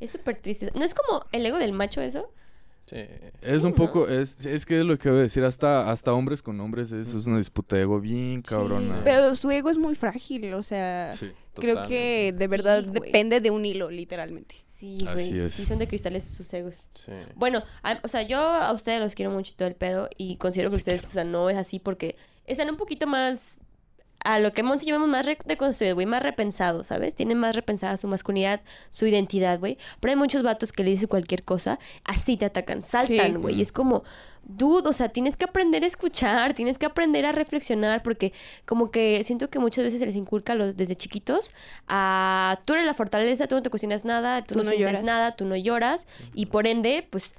[0.00, 0.70] Es súper triste.
[0.74, 2.30] ¿No es como el ego del macho eso?
[2.86, 2.96] Sí.
[3.40, 3.74] Es Sí, un ¿no?
[3.74, 6.92] poco, es, es que es lo que voy a decir, hasta, hasta hombres con hombres,
[6.92, 9.00] es, es una disputa de ego bien cabrona.
[9.02, 11.32] Pero su ego es muy frágil, o sea, Sí.
[11.54, 14.56] creo que de verdad depende de un hilo, literalmente.
[14.66, 15.38] Sí, Así güey.
[15.46, 15.54] es.
[15.54, 16.90] Sí, son de cristales sus egos.
[16.94, 17.12] Sí.
[17.36, 20.36] Bueno, a- o sea, yo a ustedes los quiero mucho y todo el pedo y
[20.36, 23.56] considero que ustedes, o sea, no es así porque están un poquito más
[24.24, 27.14] a lo que hemos llamamos más re- deconstruido, güey, más repensado, ¿sabes?
[27.14, 28.60] Tienen más repensada su masculinidad,
[28.90, 29.78] su identidad, güey.
[30.00, 33.32] Pero hay muchos vatos que le dicen cualquier cosa, así te atacan, saltan, Sí.
[33.34, 33.58] güey.
[33.58, 34.02] Y Es como,
[34.42, 38.32] dude, o sea, tienes que aprender a escuchar, tienes que aprender a reflexionar, porque
[38.66, 41.50] como que siento que muchas veces se les inculca a los, desde chiquitos
[41.88, 44.88] a tú eres la fortaleza, tú no te cuestionas nada, tú, Tú no, no sientes
[44.90, 45.04] lloras.
[45.04, 47.34] nada, tú no lloras, y por ende, pues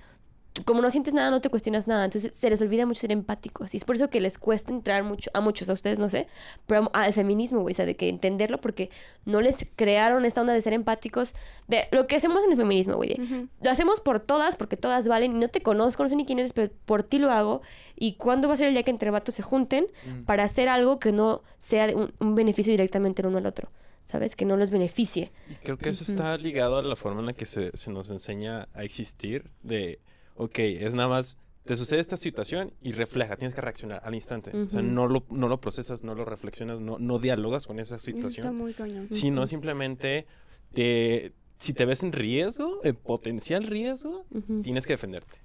[0.64, 2.06] como no sientes nada, no te cuestionas nada.
[2.06, 3.74] Entonces se les olvida mucho ser empáticos.
[3.74, 6.28] Y es por eso que les cuesta entrar mucho, a muchos, a ustedes no sé,
[6.66, 7.74] pero al feminismo, güey.
[7.74, 8.90] O sea, de que entenderlo porque
[9.26, 11.34] no les crearon esta onda de ser empáticos.
[11.68, 13.18] De lo que hacemos en el feminismo, güey.
[13.62, 15.36] Lo hacemos por todas, porque todas valen.
[15.36, 17.62] Y no te conozco, no sé ni quién eres, pero por ti lo hago.
[17.98, 19.88] ¿Y cuándo va a ser el día que entre vatos se junten
[20.26, 23.72] para hacer algo que no sea de un, un beneficio directamente el uno al otro?
[24.06, 24.36] ¿Sabes?
[24.36, 25.32] Que no los beneficie.
[25.50, 28.12] Y creo que eso está ligado a la forma en la que se, se nos
[28.12, 30.00] enseña a existir de,
[30.36, 34.56] ok, es nada más, te sucede esta situación y refleja, tienes que reaccionar al instante.
[34.56, 37.96] O sea, no lo, no lo procesas, no lo reflexionas, no, no dialogas con esa
[37.96, 39.08] Está situación, muy cañón.
[39.10, 40.28] sino simplemente
[40.74, 44.26] te, si te ves en riesgo, en potencial riesgo,
[44.64, 45.40] tienes que defenderte.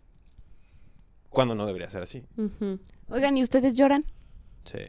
[1.29, 2.25] Cuando no debería ser así.
[3.09, 4.05] Oigan, ¿y ustedes lloran?
[4.65, 4.81] Sí.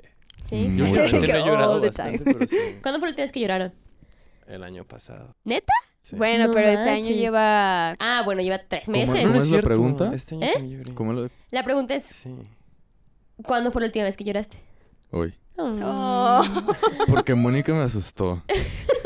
[0.44, 0.68] Sí.
[0.68, 0.78] Mm.
[0.78, 2.58] Yo he llorado bastante, pero sí.
[2.82, 3.74] ¿Cuándo fue la última vez que lloraron?
[4.48, 5.36] El año pasado.
[5.44, 5.74] ¿Neta?
[6.02, 6.16] Sí.
[6.16, 7.92] Bueno, No pero este año lleva...
[8.00, 9.24] Ah, bueno, lleva tres ¿Cómo meses.
[9.24, 9.36] no?
[9.36, 10.12] es la pregunta?
[10.14, 10.84] Este año ¿Eh?
[10.96, 12.30] ¿Cómo lo La pregunta es, Sí.
[13.46, 14.58] ¿cuándo fue la última vez que lloraste?
[15.12, 15.34] Hoy.
[15.58, 16.42] Oh.
[17.08, 18.42] Porque Mónica me asustó.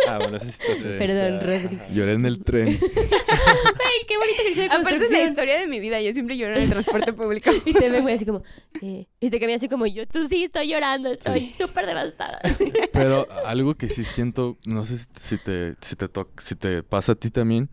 [0.07, 0.93] Ah, bueno, situación.
[0.93, 1.79] sí Perdón, Rodri.
[1.93, 2.79] Lloré en el tren.
[4.05, 6.55] ¡Ay, qué bonita ejercicio de Aparte es la historia de mi vida, yo siempre lloro
[6.57, 7.49] en el transporte público.
[7.65, 8.43] Y te ven, güey, así como...
[8.81, 10.05] eh, y te cambias así como yo.
[10.07, 11.11] Tú sí, estoy llorando.
[11.11, 12.39] Estoy súper devastada.
[12.93, 16.83] Pero algo que sí siento, no sé si- si te, si te, toc- si te
[16.83, 17.69] pasa a ti también,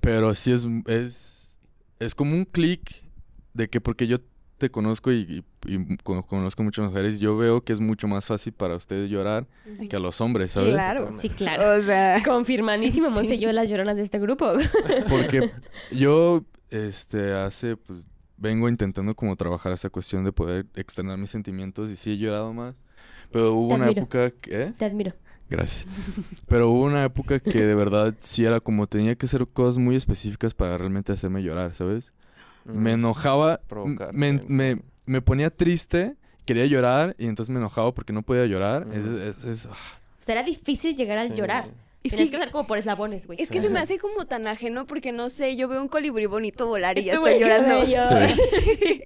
[0.00, 1.58] pero sí es, es,
[1.98, 3.02] es como un clic
[3.54, 4.18] de que porque yo
[4.66, 8.26] te conozco y, y- y con- conozco muchas mujeres, yo veo que es mucho más
[8.26, 9.46] fácil para ustedes llorar
[9.88, 10.72] que a los hombres, ¿sabes?
[10.72, 11.12] Claro.
[11.16, 11.62] Sí, claro.
[11.78, 12.22] O sea...
[12.24, 14.52] Confirmadísimo, Monse yo las lloronas de este grupo.
[15.08, 15.50] Porque
[15.92, 21.90] yo, este, hace, pues, vengo intentando como trabajar esa cuestión de poder externar mis sentimientos
[21.90, 22.82] y sí he llorado más.
[23.30, 24.02] Pero hubo Te una admiro.
[24.02, 24.62] época que...
[24.62, 24.72] ¿eh?
[24.76, 25.12] Te admiro.
[25.50, 25.86] Gracias.
[26.48, 29.94] Pero hubo una época que de verdad sí era como tenía que hacer cosas muy
[29.96, 32.12] específicas para realmente hacerme llorar, ¿sabes?
[32.64, 36.14] Me enojaba, Provocarte, me, me, me ponía triste,
[36.46, 38.86] quería llorar y entonces me enojaba porque no podía llorar.
[38.92, 39.16] Es- Mm.
[39.18, 39.76] es- es- ah,
[40.20, 41.34] O sea, era difícil llegar a Sí.
[41.34, 41.68] llorar.
[42.02, 43.40] Es Tenías que, que pasar como por eslabones, güey.
[43.40, 46.26] es que se me hace como tan ajeno porque no sé, yo veo un colibrí
[46.26, 47.80] bonito volar y ya estoy llorando.
[47.86, 49.02] Sí.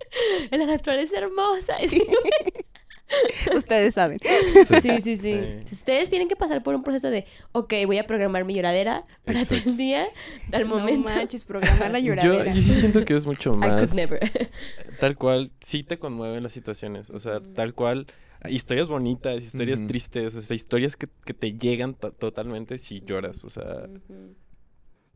[0.51, 1.75] La naturaleza hermosa.
[3.57, 4.19] Ustedes saben.
[4.21, 5.01] sí, sí.
[5.01, 5.17] sí.
[5.17, 5.75] Sí.
[5.75, 9.41] Ustedes tienen que pasar por un proceso de, ok, voy a programar mi lloradera para
[9.41, 9.65] Exacto.
[9.65, 10.07] tal día,
[10.51, 11.09] tal momento.
[11.09, 12.53] No manches, programar la Yo, lloradera.
[12.53, 13.81] yo sí siento que es mucho I más.
[13.81, 14.31] could never.
[15.01, 17.11] Tal cual, sí te conmueven las situaciones.
[17.11, 18.07] O sea, tal cual.
[18.49, 23.43] Historias bonitas, historias tristes, o sea, historias que, que te llegan to- totalmente si lloras.
[23.43, 23.89] O sea,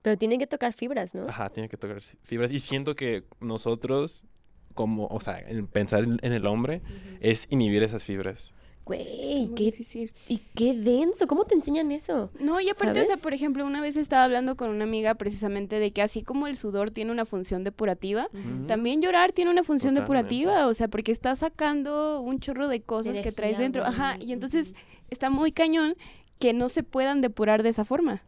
[0.03, 1.23] Pero tienen que tocar fibras, ¿no?
[1.29, 2.51] ajá, tiene que tocar fibras.
[2.53, 4.25] Y siento que nosotros,
[4.73, 6.83] como, o sea, en pensar en, en el hombre,
[7.21, 8.55] es inhibir esas fibras.
[8.85, 10.13] Güey, qué, difícil.
[10.27, 11.29] y qué denso.
[11.29, 12.31] ¿Cómo te enseñan eso?
[12.41, 15.79] No, y aparte, o sea, por ejemplo, una vez estaba hablando con una amiga precisamente
[15.79, 18.29] de que así como el sudor tiene una función depurativa,
[18.67, 20.35] también llorar tiene una función Totalmente.
[20.35, 23.85] depurativa, o sea, porque está sacando un chorro de cosas que traes dentro.
[23.85, 24.75] Ajá, y entonces
[25.11, 25.95] está muy cañón
[26.41, 28.25] que no se puedan depurar de esa forma.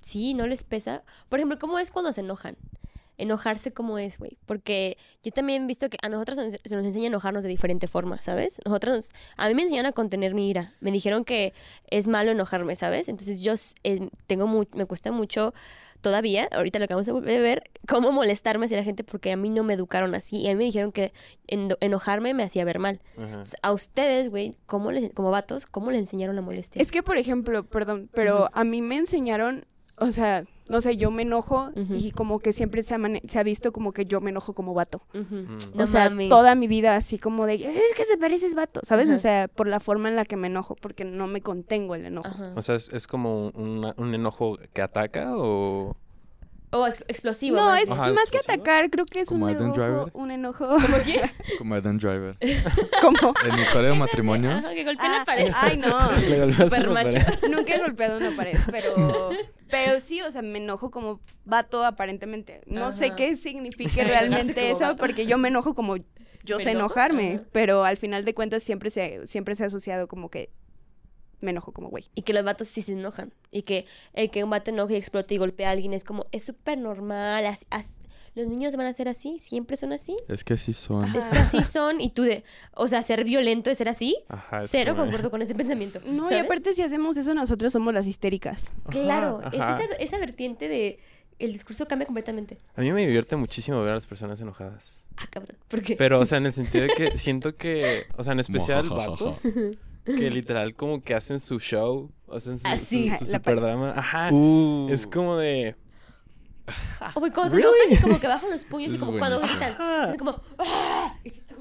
[0.00, 1.02] Sí, no les pesa.
[1.28, 2.56] Por ejemplo, ¿cómo es cuando se enojan?
[3.18, 4.38] Enojarse, ¿cómo es, güey?
[4.46, 7.48] Porque yo también he visto que a nosotros nos- se nos enseña a enojarnos de
[7.48, 8.58] diferente forma, ¿sabes?
[8.64, 10.74] Nosotros, nos- a mí me enseñaron a contener mi ira.
[10.80, 11.52] Me dijeron que
[11.90, 13.08] es malo enojarme, ¿sabes?
[13.08, 13.54] Entonces yo
[13.84, 15.52] eh, tengo mu- me cuesta mucho
[16.00, 19.36] todavía, ahorita lo acabamos de volver a ver, cómo molestarme hacia la gente porque a
[19.36, 20.36] mí no me educaron así.
[20.36, 21.12] Y a mí me dijeron que
[21.48, 23.00] eno- enojarme me hacía ver mal.
[23.16, 26.80] Entonces, a ustedes, güey, ¿cómo les, como vatos, ¿cómo les enseñaron la molestia?
[26.80, 31.10] Es que, por ejemplo, perdón, pero a mí me enseñaron, o sea, no sé, yo
[31.10, 34.20] me enojo y como que siempre se ha, mane- se ha visto como que yo
[34.20, 35.02] me enojo como vato.
[35.14, 35.56] Mm.
[35.74, 39.10] No o sea, toda mi vida así como de, es que se pareces vato, ¿sabes?
[39.10, 42.04] O sea, por la forma en la que me enojo, porque no me contengo el
[42.06, 42.28] enojo.
[42.54, 45.96] O sea, ¿es, es como un, un enojo que ataca o...?
[46.70, 47.56] O ex- explosivo.
[47.56, 47.90] No, más es.
[47.90, 48.62] Ajá, más que explosivo.
[48.62, 50.10] atacar, creo que es un ¿Como enojo, Driver?
[50.12, 51.22] un enojo ¿Cómo quién?
[51.58, 52.36] Como Adam Driver.
[53.00, 53.32] como...
[53.50, 54.50] En historia de matrimonio.
[54.50, 55.50] Ajá, que golpea Ah, la pared.
[55.54, 56.10] ay, no.
[56.28, 57.18] Le Super una macho.
[57.24, 57.38] pared.
[57.50, 59.30] Nunca he golpeado una pared, pero,
[59.70, 62.62] pero sí, o sea, me enojo como vato aparentemente.
[62.66, 64.96] No sé qué signifique realmente eso, vato.
[64.96, 65.96] porque yo me enojo como
[66.44, 67.44] yo ¿Me sé enojarme, Ajá.
[67.52, 70.50] pero al final de cuentas siempre se, siempre se ha asociado como que
[71.40, 72.08] me enojo como güey.
[72.14, 73.32] Y que los vatos sí se enojan.
[73.50, 76.26] Y que el que un vato enoje y explote y golpea a alguien es como,
[76.32, 77.46] es súper normal.
[77.46, 77.96] as- as-
[78.38, 80.16] los niños van a ser así, siempre son así.
[80.28, 81.14] Es que así son.
[81.14, 82.00] Es que así son.
[82.00, 84.16] Y tú de, o sea, ser violento es ser así.
[84.28, 86.00] Ajá, Cero concuerdo con ese pensamiento.
[86.06, 88.72] No, y aparte si hacemos eso nosotros somos las histéricas.
[88.90, 90.98] Claro, Ajá, es esa, esa vertiente de.
[91.38, 92.58] El discurso cambia completamente.
[92.74, 95.04] A mí me divierte muchísimo ver a las personas enojadas.
[95.16, 95.56] Ah, cabrón.
[95.68, 95.94] ¿Por qué?
[95.94, 99.42] Pero, o sea, en el sentido de que siento que, o sea, en especial vatos,
[100.04, 103.92] que literal como que hacen su show, hacen su, Ah, su- su La super drama.
[103.96, 104.30] Ajá.
[104.32, 105.76] Uh, Es como de...
[107.14, 107.70] O güey, cuando se Really?
[107.86, 109.76] enojan y como que bajan los puños y Es como cuando gritan.
[110.12, 110.40] Es como.
[110.58, 111.14] "Ah",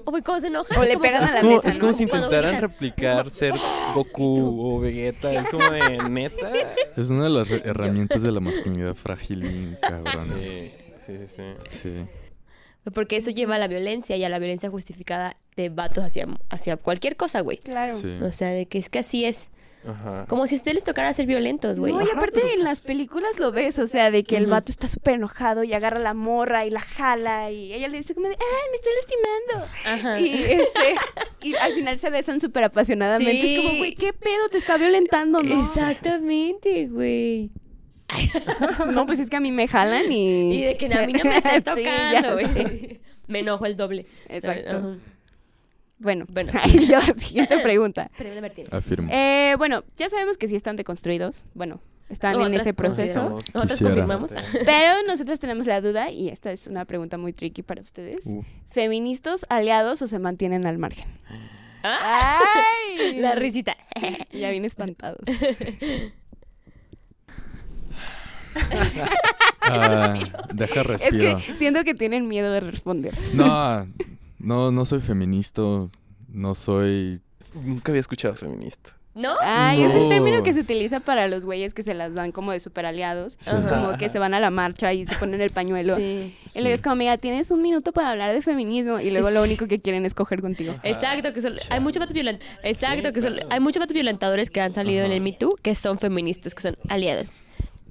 [0.05, 0.77] O güey, cuando se enojan.
[0.77, 1.97] O es le como pegan a la como, mesa, es como ¿no?
[1.97, 3.53] si intentaran replicar ser
[3.93, 5.33] Goku o Vegeta.
[5.33, 6.51] Es como de neta.
[6.95, 10.25] es una de las herramientas de la masculinidad frágil, cabrón.
[10.27, 10.71] Sí,
[11.05, 11.77] sí, sí, sí.
[11.81, 12.05] Sí.
[12.93, 16.77] Porque eso lleva a la violencia y a la violencia justificada de vatos hacia, hacia
[16.77, 17.57] cualquier cosa, güey.
[17.57, 17.93] Claro.
[17.97, 18.17] Sí.
[18.21, 19.49] O sea, de que es que así es.
[19.87, 20.25] Ajá.
[20.27, 21.93] Como si a ustedes les tocara ser violentos, güey.
[21.93, 24.87] No, y aparte en las películas lo ves, o sea, de que el vato está
[24.87, 28.27] súper enojado y agarra a la morra y la jala y ella le dice como
[28.27, 29.73] de, ay, me estoy lastimando.
[29.85, 30.19] Ajá.
[30.19, 30.95] Y, este,
[31.41, 33.55] y al final se besan súper apasionadamente.
[33.55, 35.41] Es como, güey, ¿qué pedo te está violentando?
[35.41, 37.51] No, Exactamente, güey.
[38.93, 40.53] no pues es que a mí me jalan y...
[40.53, 42.99] Y de que a mí no me estás tocando, güey.
[43.27, 44.05] Me enojo el doble.
[44.29, 44.77] Exacto.
[44.77, 44.97] Ajá.
[45.99, 46.51] Bueno, Bueno.
[46.87, 48.09] yo, siguiente pregunta.
[48.71, 49.09] Afirmo.
[49.11, 51.43] Eh, bueno, ya sabemos que sí están deconstruidos.
[51.55, 51.79] Bueno,
[52.09, 53.37] están en ese proceso.
[53.37, 53.67] Quisiera.
[53.77, 54.31] confirmamos.
[54.65, 58.25] Pero nosotros tenemos la duda, y esta es una pregunta muy tricky para ustedes.
[58.25, 61.05] Uh, ¿Feministas aliados o se mantienen al margen?
[61.83, 62.39] Ah,
[62.99, 63.17] ¡Ay!
[63.19, 63.75] La risita.
[64.31, 65.19] Ya bien espantados.
[69.61, 70.13] ah,
[70.53, 71.37] deja Es respiro.
[71.37, 73.13] que siento que tienen miedo de responder.
[73.33, 73.87] No,
[74.39, 75.61] no, no soy feminista.
[76.29, 77.21] No soy.
[77.53, 78.91] Nunca había escuchado feminista.
[79.15, 79.33] ¿No?
[79.41, 80.09] Ay, es el No.
[80.09, 83.35] término que se utiliza para los güeyes que se las dan como de super aliados.
[83.41, 83.49] Sí.
[83.57, 83.97] Es como Ajá.
[83.97, 85.95] que se van a la marcha y se ponen el pañuelo.
[85.95, 86.35] Sí.
[86.53, 88.99] Y luego es como, amiga, tienes un minuto para hablar de feminismo.
[88.99, 90.75] Y luego lo único que quieren es coger contigo.
[90.83, 94.51] Exacto, que son, hay muchos vatos violen- Exacto, Sí, que son, hay muchos vatos violentadores
[94.51, 97.29] que han salido en el Me Too que son feministas, que son aliados.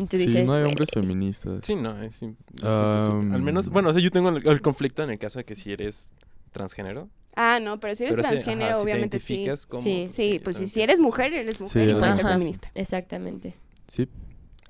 [0.09, 1.61] Sí, dices, no hay hombres feministas.
[1.63, 3.35] Sí, no, es, es Um, imposible.
[3.35, 5.55] Al menos, bueno, o sea, yo tengo el, el conflicto en el caso de que
[5.57, 6.13] si eres
[6.57, 7.09] transgénero.
[7.35, 9.35] Ah, no, pero si eres pero si- transgénero, ajá, si obviamente te sí.
[9.35, 10.09] identificas como- Sí.
[10.11, 12.71] Sí, pues si, entonces, si eres mujer, eres mujer Sí, y puedes ser feminista.
[12.75, 13.55] Exactamente.
[13.89, 14.09] Sí.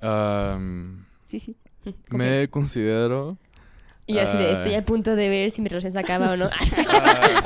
[0.01, 1.55] Am, Sí, sí.
[2.09, 3.37] Me considero.
[4.05, 4.51] Y así de, Ah.
[4.53, 6.49] estoy a punto de ver si mi relación se acaba o no.
[6.89, 7.41] ah,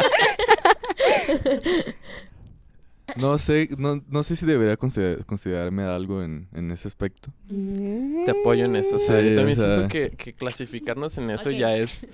[3.18, 7.32] no sé, no, no sé si debería consider- considerarme algo en, en ese aspecto.
[7.50, 8.96] Te apoyo en eso.
[8.96, 12.08] O sea, Sí, yo también o sea- siento que, que clasificarnos en eso ya es.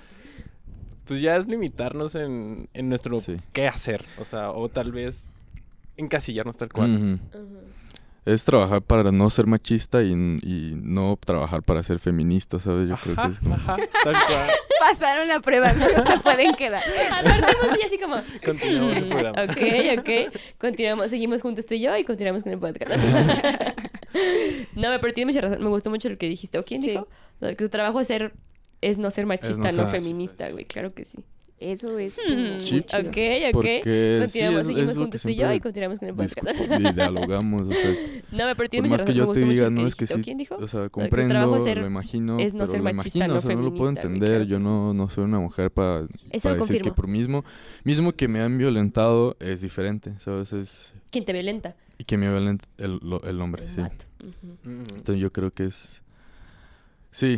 [1.08, 3.36] Pues ya es limitarnos en, en nuestro Sí.
[3.52, 4.04] qué hacer.
[4.20, 5.32] O sea, o tal vez
[5.96, 7.18] encasillarnos tal cual.
[8.24, 12.86] Es trabajar para no ser machista y, y no trabajar para ser feminista, ¿sabes?
[12.90, 13.54] Yo creo que es como...
[13.54, 14.48] ajá, tal cual.
[14.80, 16.82] Pasaron la prueba, no se pueden quedar.
[17.10, 18.16] Apartemos y así como...
[18.44, 19.42] Continuamos el mm, programa.
[19.44, 20.10] Ok, ok.
[20.58, 22.90] Continuamos, seguimos juntos tú y yo y continuamos con el podcast.
[24.74, 25.62] no, pero tienes mucha razón.
[25.64, 26.58] Me gustó mucho lo que dijiste.
[26.58, 26.90] ¿O quién Sí.
[26.90, 27.08] dijo?
[27.40, 28.34] Que tu trabajo es ser...
[28.80, 30.64] Es no ser machista, no no, feminista, güey.
[30.64, 31.18] Claro que sí.
[31.60, 32.78] Eso es Hmm, Sí.
[32.78, 33.52] Ok, ok.
[33.52, 36.46] Porque sí, continuamos, es- seguimos juntos que tú y yo y continuamos con el podcast.
[36.78, 39.80] y dialogamos, o sea, es- No, pero tienes más que yo me te diga, no,
[39.82, 40.14] que es que dijiste.
[40.14, 40.54] ¿O sí, quién dijo?
[40.54, 43.56] o sea, comprendo, lo imagino, es no pero ser lo machista, imagino, no o sea,
[43.56, 46.54] no lo puedo entender, claro yo que no, no soy una mujer para, Eso para
[46.54, 46.94] decir que confirmo.
[46.94, 47.44] por mismo,
[47.82, 50.52] mismo que me han violentado es diferente, ¿sabes?
[50.52, 51.74] Es, ¿Quién te violenta?
[51.98, 53.82] y que me violenta el, el hombre, El sí.
[54.64, 56.02] Entonces yo creo que es...
[57.18, 57.36] Sí,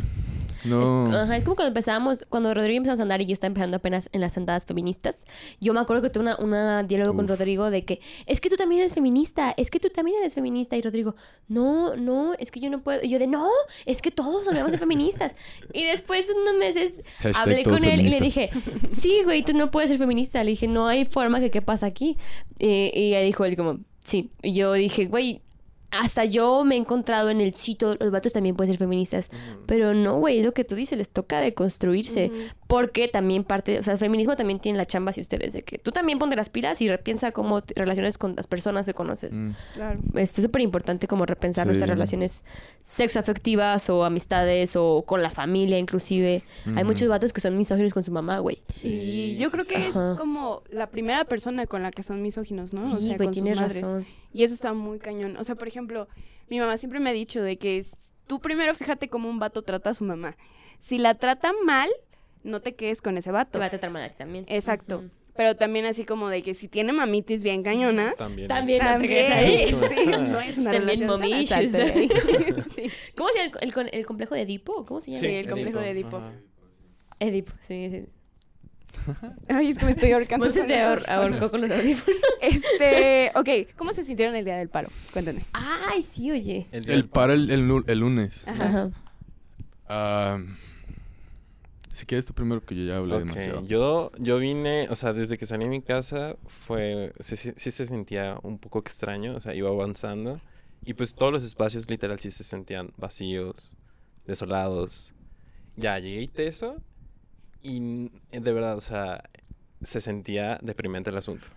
[0.63, 1.07] no...
[1.07, 3.77] Es, ajá, es como cuando empezábamos, cuando Rodrigo empezamos a andar y yo estaba empezando
[3.77, 5.23] apenas en las andadas feministas.
[5.59, 7.27] Yo me acuerdo que tuve una, una diálogo con.
[7.27, 10.77] Rodrigo de que es que tú también eres feminista, es que tú también eres feminista.
[10.77, 11.15] Y Rodrigo,
[11.47, 13.01] no, no, es que yo no puedo.
[13.01, 13.49] Y yo de no,
[13.87, 15.33] es que todos nos debemos ser feministas.
[15.73, 18.51] Y después de unos meses Hashtag hablé con él y le dije,
[18.89, 20.43] sí, güey, tú no puedes ser feminista.
[20.43, 22.17] Le dije, no hay forma que quepas aquí.
[22.59, 24.29] Y, y ella dijo él como, sí.
[24.43, 25.41] Y yo dije, güey,
[25.91, 29.29] hasta yo me he encontrado en el sitio, los vatos también pueden ser feministas.
[29.65, 32.27] Pero no, güey, es lo que tú dices, les toca de construirse.
[32.33, 32.39] Ujú.
[32.67, 35.77] Porque también parte, o sea, el feminismo también tiene la chamba hacia ustedes, de que
[35.77, 39.37] tú también ponte las pilas y repiensa cómo te relaciones con las personas que conoces.
[39.37, 39.51] Mm.
[39.73, 39.99] Claro.
[40.15, 41.93] Es súper importante como repensar nuestras Sí.
[41.93, 42.43] relaciones
[42.83, 46.43] sexoafectivas o amistades o con la familia inclusive.
[46.75, 48.61] Hay muchos vatos que son misóginos con su mamá, güey.
[48.83, 50.11] Y yo creo que Ajá.
[50.13, 52.81] es como la primera persona con la que son misóginos, ¿no?
[52.81, 53.81] o Sí, sea, güey, con sus tienes madres.
[53.81, 54.05] razón.
[54.33, 55.37] Y eso está muy cañón.
[55.37, 56.07] O sea, por ejemplo,
[56.49, 57.85] mi mamá siempre me ha dicho de que
[58.27, 60.37] tú primero fíjate cómo un vato trata a su mamá.
[60.79, 61.89] Si la trata mal,
[62.43, 63.59] no te quedes con ese Te vato.
[63.59, 64.45] va a tratar mal también.
[64.47, 65.03] Exacto.
[65.35, 68.47] Pero también así como de que si tiene mamitis bien cañona, También.
[68.49, 68.81] También.
[68.81, 69.67] es- también, ahí.
[69.67, 71.93] sí, no es una También relación sana.
[72.75, 72.89] Sí.
[73.15, 74.85] ¿Cómo se llama el, el con- el complejo de Edipo?
[74.85, 75.21] ¿Cómo se llama?
[75.21, 76.17] Sí, el complejo de Edipo.
[76.17, 76.33] Ajá.
[77.19, 78.05] Edipo, sí, sí.
[79.49, 80.45] Ay, es que me estoy ahorcando.
[80.45, 80.89] Monse con se eso.
[80.89, 82.19] ahor- ahorcó con los audífonos.
[82.41, 84.89] Este, ok, ¿cómo se sintieron el día del paro?
[85.13, 85.41] Cuéntenme.
[85.53, 86.67] Ay, sí, oye.
[86.71, 88.47] El, El para el, el lu- el lunes.
[88.47, 88.89] Ajá.
[89.87, 90.39] Ah,
[91.93, 93.65] si quieres tú primero que yo ya hablé demasiado.
[93.67, 97.71] Yo, yo vine, o sea, desde que salí de mi casa fue, sí, sí- sí
[97.71, 100.39] se sentía un poco extraño, o sea, iba avanzando
[100.85, 103.75] y pues todos los espacios literal sí se sentían vacíos,
[104.25, 105.13] desolados.
[105.75, 106.81] Ya llegué a Iteso
[107.63, 109.23] y n- de verdad, o sea,
[109.81, 111.47] se sentía deprimente el asunto.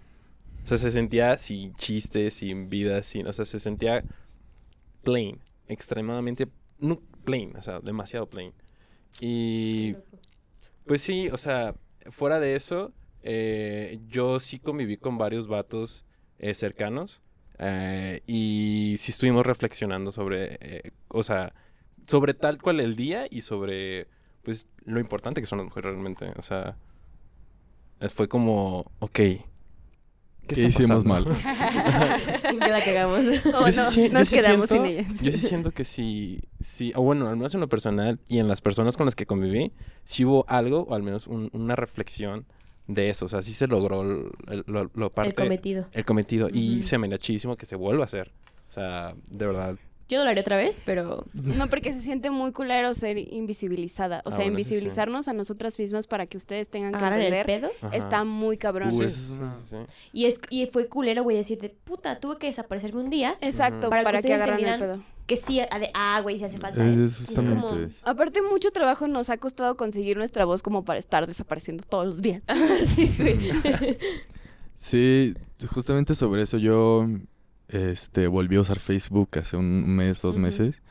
[0.65, 4.05] O sea, se sentía sin chistes, sin vida, sin, o sea, se sentía
[5.03, 5.39] plain,
[5.69, 6.49] extremadamente,
[6.79, 8.53] no, plain, o sea, demasiado plain.
[9.21, 9.97] Y
[10.87, 11.75] pues sí, o sea,
[12.11, 12.93] fuera de eso,
[13.23, 16.05] eh, yo sí conviví con varios vatos
[16.39, 17.23] eh, cercanos
[17.59, 21.55] eh, y sí estuvimos reflexionando sobre, eh, o sea,
[22.07, 24.09] sobre tal cual el día y sobre,
[24.45, 26.33] pues, lo importante que son las mujeres realmente.
[26.37, 26.77] O sea,
[28.01, 29.41] eh, fue como, ok, ¿qué,
[30.47, 31.31] ¿Qué hicimos pasando?
[31.31, 31.43] mal?
[32.61, 33.21] Ya la cagamos.
[33.55, 35.21] Oh, Yo sí no, yo nos sí quedamos siento- sin ellas.
[35.21, 38.49] Yo sí siento que sí, sí, o bueno, al menos en lo personal y en
[38.49, 39.73] las personas con las que conviví,
[40.05, 42.47] sí hubo algo, o al menos un- una reflexión
[42.87, 43.25] de eso.
[43.25, 45.89] O sea, sí se logró el, el- lo, lo parte, El cometido.
[45.93, 46.49] el cometido.
[46.53, 47.09] Y se me
[47.57, 48.33] que se vuelva a hacer.
[48.69, 49.77] O sea, de verdad.
[50.09, 54.19] Yo no lo haré otra vez, pero No, porque se siente muy culero ser invisibilizada.
[54.25, 54.75] O Ah, sea, bueno, eso sí.
[54.75, 57.61] invisibilizarnos a nosotras mismas para que ustedes tengan que agarran el entender.
[57.61, 57.71] pedo.
[57.89, 57.97] ajá.
[57.97, 58.89] Está muy cabrón.
[58.89, 59.77] Uh, Sí, sí.
[60.13, 63.37] Y, es, y fue culero, güey, decirte, puta, tuve que desaparecerme un día.
[63.41, 65.05] Exacto, para, Para que que ustedes agarran el pedo.
[65.27, 66.87] Que sí, de, ah, güey, si hace falta.
[66.87, 67.25] Es- ¿eh?".
[67.25, 67.99] es como- eso.
[68.07, 72.21] Aparte, mucho trabajo nos ha costado conseguir nuestra voz como para estar desapareciendo todos los
[72.21, 72.43] días.
[72.95, 73.39] sí, güey.
[74.77, 75.35] Sí,
[75.73, 77.05] justamente sobre eso yo
[77.69, 80.83] este, volví a usar Facebook hace un mes, dos meses.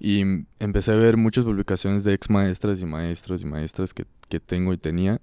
[0.00, 0.22] Y
[0.58, 4.72] empecé a ver muchas publicaciones de ex maestras y maestros y maestras que, que tengo
[4.72, 5.20] y tenía.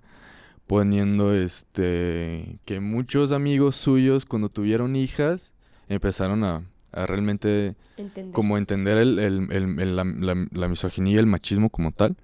[0.68, 5.54] Poniendo este que muchos amigos suyos cuando tuvieron hijas
[5.89, 8.32] empezaron a, a realmente Entendí.
[8.32, 12.16] como entender el, el- el- el- la, la- la misoginia y el machismo como tal.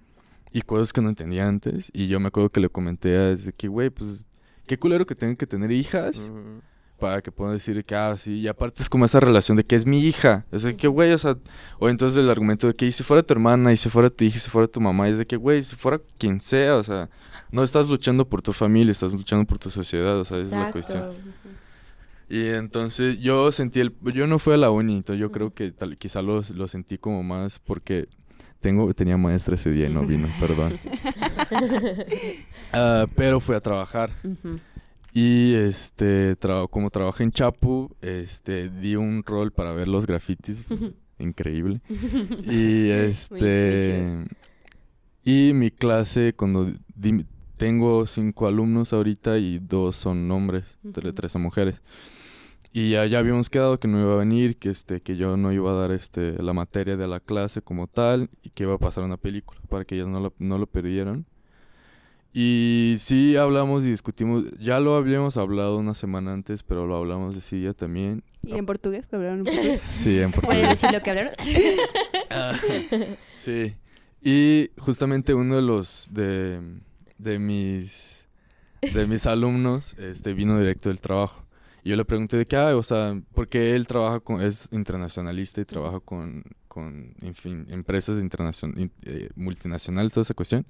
[0.54, 1.92] Y cosas que no entendía antes.
[1.94, 4.26] Y yo me acuerdo que le comenté a que, güey, pues,
[4.66, 6.62] qué culero que tengan que tener hijas Ujú.
[7.00, 8.40] Para que puedan decir que, ah, sí.
[8.40, 10.46] Y aparte es como esa relación de que es mi hija.
[10.52, 11.38] O sea, que, güey, o sea,
[11.80, 14.24] o entonces el argumento de que y si fuera tu hermana, y si fuera tu
[14.24, 16.84] hija, y si fuera tu mamá, es de que, güey, si fuera quien sea, o
[16.84, 17.10] sea,
[17.52, 20.52] no estás luchando por tu familia, estás luchando por tu sociedad, o sea, esa es
[20.52, 21.04] la cuestión.
[21.04, 21.30] Exacto.
[22.30, 23.94] Y entonces yo sentí el...
[24.14, 26.98] Yo no fui a la uni, entonces yo creo que tal, quizá lo, lo sentí
[26.98, 28.10] como más porque
[28.60, 30.80] tengo, tenía maestra ese día y no vino, perdón.
[32.74, 34.12] Ah, pero fui a trabajar.
[35.20, 40.66] Y este, tra- como trabajé en Chapu, este, di un rol para ver los grafitis.
[41.18, 41.82] Increíble.
[42.46, 44.26] Y este...
[45.24, 47.26] Y mi clase, cuando di-
[47.58, 50.78] tengo cinco alumnos ahorita y dos son hombres,
[51.16, 51.82] tres son mujeres.
[52.72, 55.52] Y ya, ya habíamos quedado que no iba a venir, que este, que yo no
[55.52, 58.78] iba a dar este la materia de la clase como tal, y que iba a
[58.78, 61.26] pasar una película para que ellas no no lo perdieran.
[62.34, 67.34] Y sí hablamos y discutimos, ya lo habíamos hablado una semana antes, pero lo hablamos
[67.36, 68.24] de ya también.
[68.44, 69.08] ¿Y en portugués?
[69.12, 69.82] ¿Hablaron en portugués?
[69.82, 70.70] Sí, en ¿Puedes portugués.
[70.70, 71.34] decir lo que hablaron?
[73.36, 73.74] Sí.
[74.22, 76.60] Y justamente uno de los de,
[77.18, 78.28] de mis
[78.94, 81.46] de mis alumnos este vino directo del trabajo.
[81.84, 85.62] Y yo le pregunté de qué, ah, o sea, porque él trabaja con es internacionalista
[85.62, 90.66] y trabaja con con en fin, empresas internacion- in- eh, multinacionales toda esa cuestión.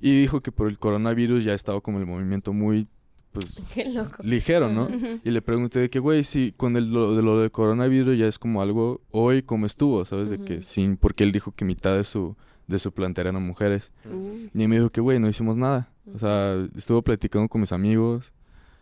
[0.00, 2.88] Y dijo que por el coronavirus ya estaba como el movimiento muy
[3.32, 4.22] pues Qué loco.
[4.22, 4.88] ligero, ¿no?
[5.22, 8.26] Y le pregunté de que, güey, si con el, lo, de lo del coronavirus ya
[8.26, 10.30] es como algo hoy como estuvo, ¿sabes?
[10.30, 12.34] De que sin, porque él dijo que mitad de su,
[12.66, 13.92] de su eran mujeres.
[14.10, 14.48] Uh.
[14.54, 15.92] Y me dijo que, güey, no hicimos nada.
[16.14, 18.32] O sea, estuvo platicando con mis amigos,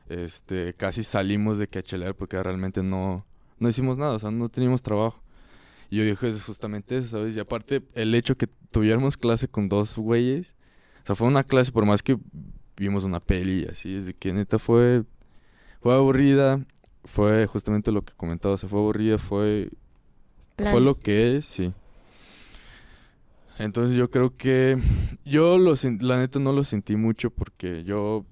[0.08, 3.24] este, casi salimos de que a chelear porque realmente no,
[3.58, 5.20] no hicimos nada, o sea, no teníamos trabajo.
[5.90, 7.36] Y yo dije, es justamente eso, ¿sabes?
[7.36, 10.54] Y aparte, el hecho que tuviéramos clase con dos güeyes,
[11.04, 12.16] o sea, fue una clase, por más que
[12.78, 15.04] vimos una peli así, es de que neta fue,
[15.82, 16.64] fue aburrida,
[17.04, 19.68] fue justamente lo que comentaba, o sea, fue aburrida, fue,
[20.56, 20.72] Plan.
[20.72, 21.74] fue lo que es, sí.
[23.58, 24.78] Entonces yo creo que
[25.26, 28.24] yo lo la neta no lo sentí mucho porque yo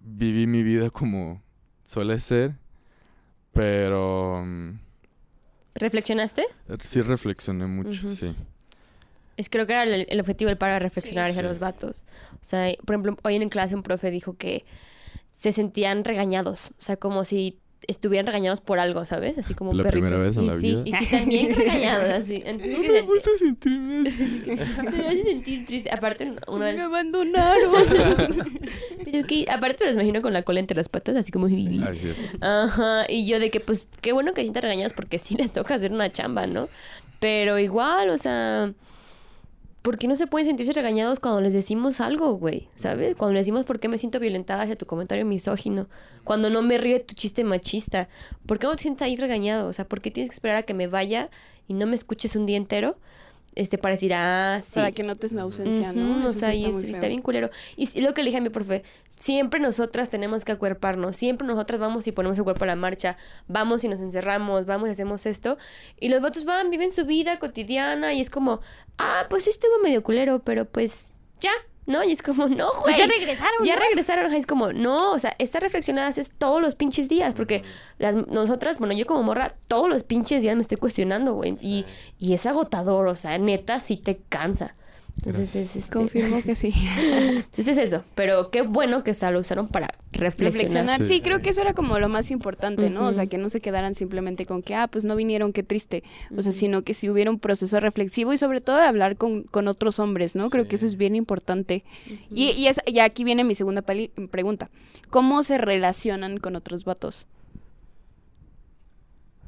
[0.00, 1.42] viví mi vida como
[1.82, 2.54] suele ser,
[3.52, 4.78] pero mm,
[5.74, 6.44] ¿Reflexionaste?
[6.78, 8.36] sí reflexioné mucho, sí.
[9.36, 11.36] Es creo que era el, el objetivo del para reflexionar Sí.
[11.36, 11.42] Sí.
[11.42, 12.04] los vatos.
[12.34, 14.64] O sea, por ejemplo, hoy en clase un profe dijo que
[15.32, 16.70] se sentían regañados.
[16.78, 19.36] O sea, como si estuvieran regañados por algo, ¿sabes?
[19.36, 20.06] Así como un La perrito.
[20.06, 20.82] primera vez en y la sí, vida.
[20.86, 22.42] Y sí están bien regañados, así.
[22.46, 24.42] Entonces, No me gusta sentirme así.
[24.90, 25.90] me hace sentir triste.
[25.92, 26.76] Aparte, una vez...
[26.76, 27.72] Me abandonaron.
[29.04, 31.44] Pero que, aparte me los imagino con la cola entre las patas, así como...
[31.46, 31.68] Así
[32.08, 32.16] es.
[32.40, 35.52] Ajá, y yo de que pues qué bueno que se sientan regañados porque sí les
[35.52, 36.68] toca hacer una chamba, ¿no?
[37.20, 38.72] Pero igual, o sea,
[39.84, 42.68] ¿por qué no se pueden sentirse regañados cuando les decimos algo, güey?
[42.74, 43.14] ¿Sabes?
[43.16, 45.88] Cuando les decimos por qué me siento violentada hacia tu comentario misógino,
[46.24, 48.08] cuando no me río de tu chiste machista,
[48.46, 49.68] ¿por qué no te sientes ahí regañado?
[49.68, 51.28] O sea, ¿por qué tienes que esperar a que me vaya
[51.68, 52.96] y no me escuches un día entero?
[53.56, 54.74] Este, para decir, ah, sí.
[54.74, 56.26] Para que notes mi ausencia, ¿no?
[56.26, 57.50] O sí sea, y está es- muy está, bien culero.
[57.76, 58.82] Y, y lo que le dije a mi profe,
[59.14, 63.16] siempre nosotras tenemos que acuerparnos, siempre nosotras vamos y ponemos el cuerpo a la marcha,
[63.46, 65.56] vamos y nos encerramos, vamos y hacemos esto.
[66.00, 68.60] Y los vatos van, viven su vida cotidiana y es como,
[68.98, 71.52] ah, pues sí estuvo medio culero, pero pues ya,
[71.86, 72.02] ¿no?
[72.04, 72.82] Y es como, no, güey.
[72.82, 73.80] Pues ya regresaron, Ya ¿no?
[73.82, 77.62] regresaron, es como, no, o sea, estas reflexionadas es todos los pinches días, porque
[77.98, 81.84] las, nosotras, bueno, yo como morra, todos los pinches días me estoy cuestionando, güey, y,
[82.18, 84.74] y es agotador, o sea, neta, sí te cansa.
[85.16, 85.92] Entonces es este...
[85.92, 86.72] Confirmo que sí.
[86.98, 90.52] Entonces es eso, pero qué bueno que o sea, lo usaron para reflexionar.
[90.52, 91.02] Reflexionar.
[91.02, 91.08] Sí.
[91.08, 93.06] Sí, creo que eso era como lo más importante, ¿no?
[93.06, 96.02] O sea, que no se quedaran simplemente con que, ah, pues no vinieron, qué triste.
[96.36, 99.44] O sea, sino que si hubiera un proceso reflexivo y sobre todo de hablar con,
[99.44, 100.50] con otros hombres, ¿no?
[100.50, 101.84] Creo que eso es bien importante.
[102.30, 104.68] Y, y, es- y aquí viene mi segunda pregunta.
[105.10, 107.26] ¿Cómo se relacionan con otros vatos?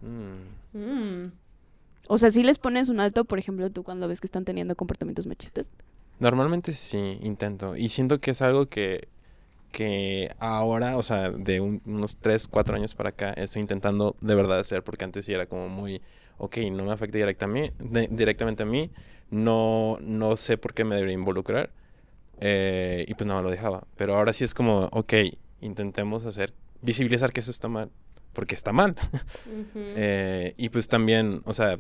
[0.03, 0.79] Mm.
[0.79, 1.33] Mm.
[2.09, 4.75] O sea, si les pones un alto, por ejemplo, tú cuando ves que están teniendo
[4.77, 5.71] comportamientos machistas.
[6.19, 7.77] Normalmente sí, intento.
[7.77, 9.09] Y siento que es algo que,
[9.73, 14.35] que ahora, o sea, de un- unos 3, 4 años para acá, estoy intentando de
[14.35, 16.01] verdad hacer, porque antes sí era como muy,
[16.39, 18.91] ok, no me afecta directamente a mí, de- directamente a mí,
[19.31, 21.71] no, no sé por qué me debería involucrar,
[22.41, 23.87] eh, y pues nada, lo dejaba.
[23.97, 25.13] Pero ahora sí es como, ok,
[25.61, 27.91] intentemos hacer, visibilizar que eso está mal,
[28.33, 28.95] porque está mal.
[29.99, 31.79] Eh, y pues también, o sea,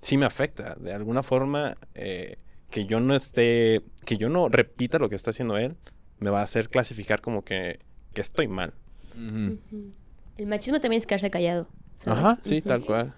[0.00, 0.74] sí me afecta.
[0.76, 2.38] De alguna forma, eh,
[2.70, 5.76] que yo no esté, que yo no repita lo que está haciendo él,
[6.18, 7.80] me va a hacer clasificar como que,
[8.14, 8.74] que estoy mal.
[9.14, 11.68] El machismo también es quedarse callado.
[11.96, 12.18] ¿sabes?
[12.18, 13.14] Ajá, sí, tal cual.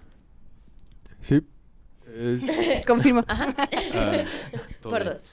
[1.21, 1.41] Sí.
[2.15, 2.43] Es,
[2.87, 3.23] Confirmo.
[3.27, 3.53] Ajá.
[3.93, 4.23] ah,
[4.81, 5.13] Por bien.
[5.13, 5.29] dos.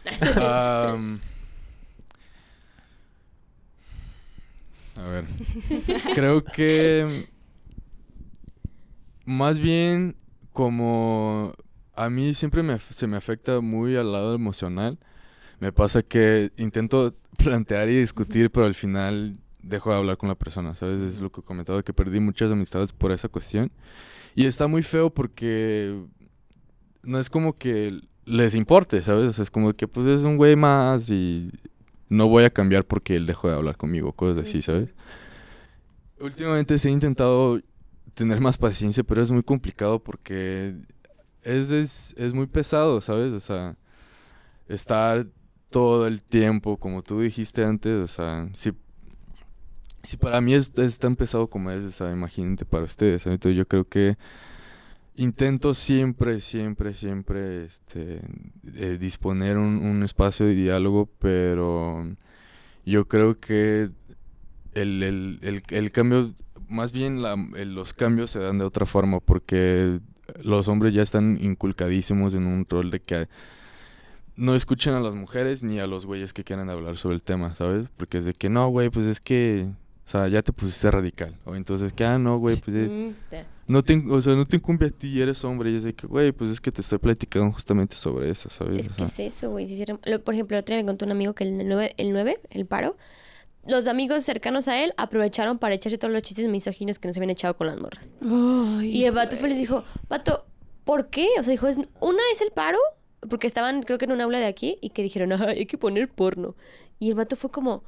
[4.97, 5.25] A ver.
[6.15, 7.29] Creo que
[9.25, 10.17] más bien
[10.57, 11.55] como
[11.95, 14.99] a mí siempre me, se me afecta muy al lado emocional.
[15.61, 20.35] Me pasa que intento plantear y discutir, pero al final dejo de hablar con la
[20.35, 20.99] persona, ¿sabes?
[21.01, 23.71] Es lo que he comentado, que perdí muchas amistades por esa cuestión.
[24.35, 26.03] Y está muy feo porque
[27.03, 29.25] no es como que les importe, ¿sabes?
[29.25, 31.51] O sea, es como que pues es un güey más y
[32.09, 34.95] no voy a cambiar porque él dejó de hablar conmigo, cosas así, ¿sabes?
[36.19, 37.61] Últimamente sí he intentado
[38.17, 40.75] tener más paciencia, pero es muy complicado porque
[41.43, 43.35] es, es, es muy pesado, ¿sabes?
[43.35, 43.77] O sea,
[44.69, 45.27] estar
[45.69, 48.73] todo el tiempo, como tú dijiste antes, o sea, si,
[50.03, 53.27] si para mí es, es tan pesado como es, o sea, imagínate para ustedes.
[53.27, 54.17] Entonces yo creo que
[55.17, 58.23] intento siempre, siempre, siempre este,
[58.77, 62.17] eh, disponer un, un espacio de diálogo, pero
[62.87, 63.91] yo creo que
[64.73, 66.35] el, el, el cambio,
[66.69, 70.01] más bien la- el- los cambios se dan de otra forma, porque
[70.43, 73.29] los hombres ya están inculcadísimos en un rol de que
[74.37, 77.55] no escuchen a las mujeres ni a los güeyes que quieran hablar sobre el tema,
[77.55, 77.87] ¿sabes?
[77.97, 79.67] Porque es de que no, güey, pues es que,
[80.07, 81.37] o sea, ya te pusiste radical.
[81.45, 83.11] O entonces que, ah, no, güey, pues es- Mm,
[83.69, 85.71] no te, o sea, no te incumbe a ti, eres hombre.
[85.71, 88.81] Y es de que, güey, pues es que te estoy platicando justamente sobre eso, ¿sabes?
[88.81, 89.67] Es O que es eso, güey.
[89.67, 89.83] Si
[90.23, 92.67] Por ejemplo, el otro día me contó un amigo que el 9, el 9, el
[92.67, 92.97] paro,
[93.69, 97.31] los amigos cercanos a él aprovecharon para echarse todos los chistes misóginos que nos habían
[97.31, 98.07] echado con las morras.
[98.83, 100.47] Y el vato fue les dijo, vato,
[100.85, 101.29] ¿por qué?
[101.39, 102.79] O sea, dijo, es- una es el paro,
[103.29, 105.79] porque estaban, creo que en un aula de aquí, y que dijeron, "Ay, hay que
[105.79, 106.55] poner porno.
[107.01, 107.83] Y el vato fue como,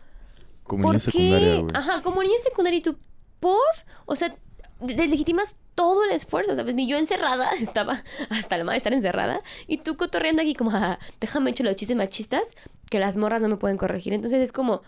[0.64, 1.10] como ¿por niño qué?
[1.12, 1.70] secundaria, güey.
[1.74, 2.98] Ajá, como niño secundario, ¿y tú,
[3.40, 3.58] ¿por?
[4.06, 4.34] O sea,
[4.80, 6.74] deslegitimas todo el esfuerzo, ¿sabes?
[6.74, 10.70] Ni yo encerrada, estaba hasta la madre de estar encerrada, y tú cotorreando aquí como,
[10.72, 12.54] "Ah, déjame echar los chistes machistas
[12.90, 14.12] que las morras no me pueden corregir.
[14.12, 14.82] Entonces es como,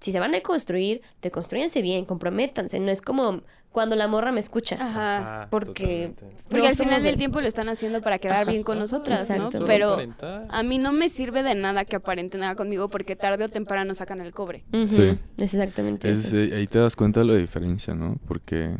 [0.00, 3.42] si se van a construir, deconstruyanse bien, comprométanse, no es como
[3.72, 4.76] cuando la morra me escucha.
[4.80, 5.48] Ajá.
[5.50, 6.42] Porque- totalmente.
[6.48, 9.28] Porque No al final del de- tiempo lo están haciendo para quedar bien con nosotras,
[9.28, 9.36] ¿no?
[9.36, 9.66] Exacto.
[9.66, 10.46] Pero Aparentar.
[10.48, 13.94] a mí no me sirve de nada que aparenten nada conmigo porque tarde o temprano
[13.94, 14.64] sacan el cobre.
[14.88, 15.18] Sí.
[15.36, 16.36] Es exactamente Es, eso.
[16.36, 18.16] eh, ahí te das cuenta de la diferencia, ¿no?
[18.26, 18.74] Porque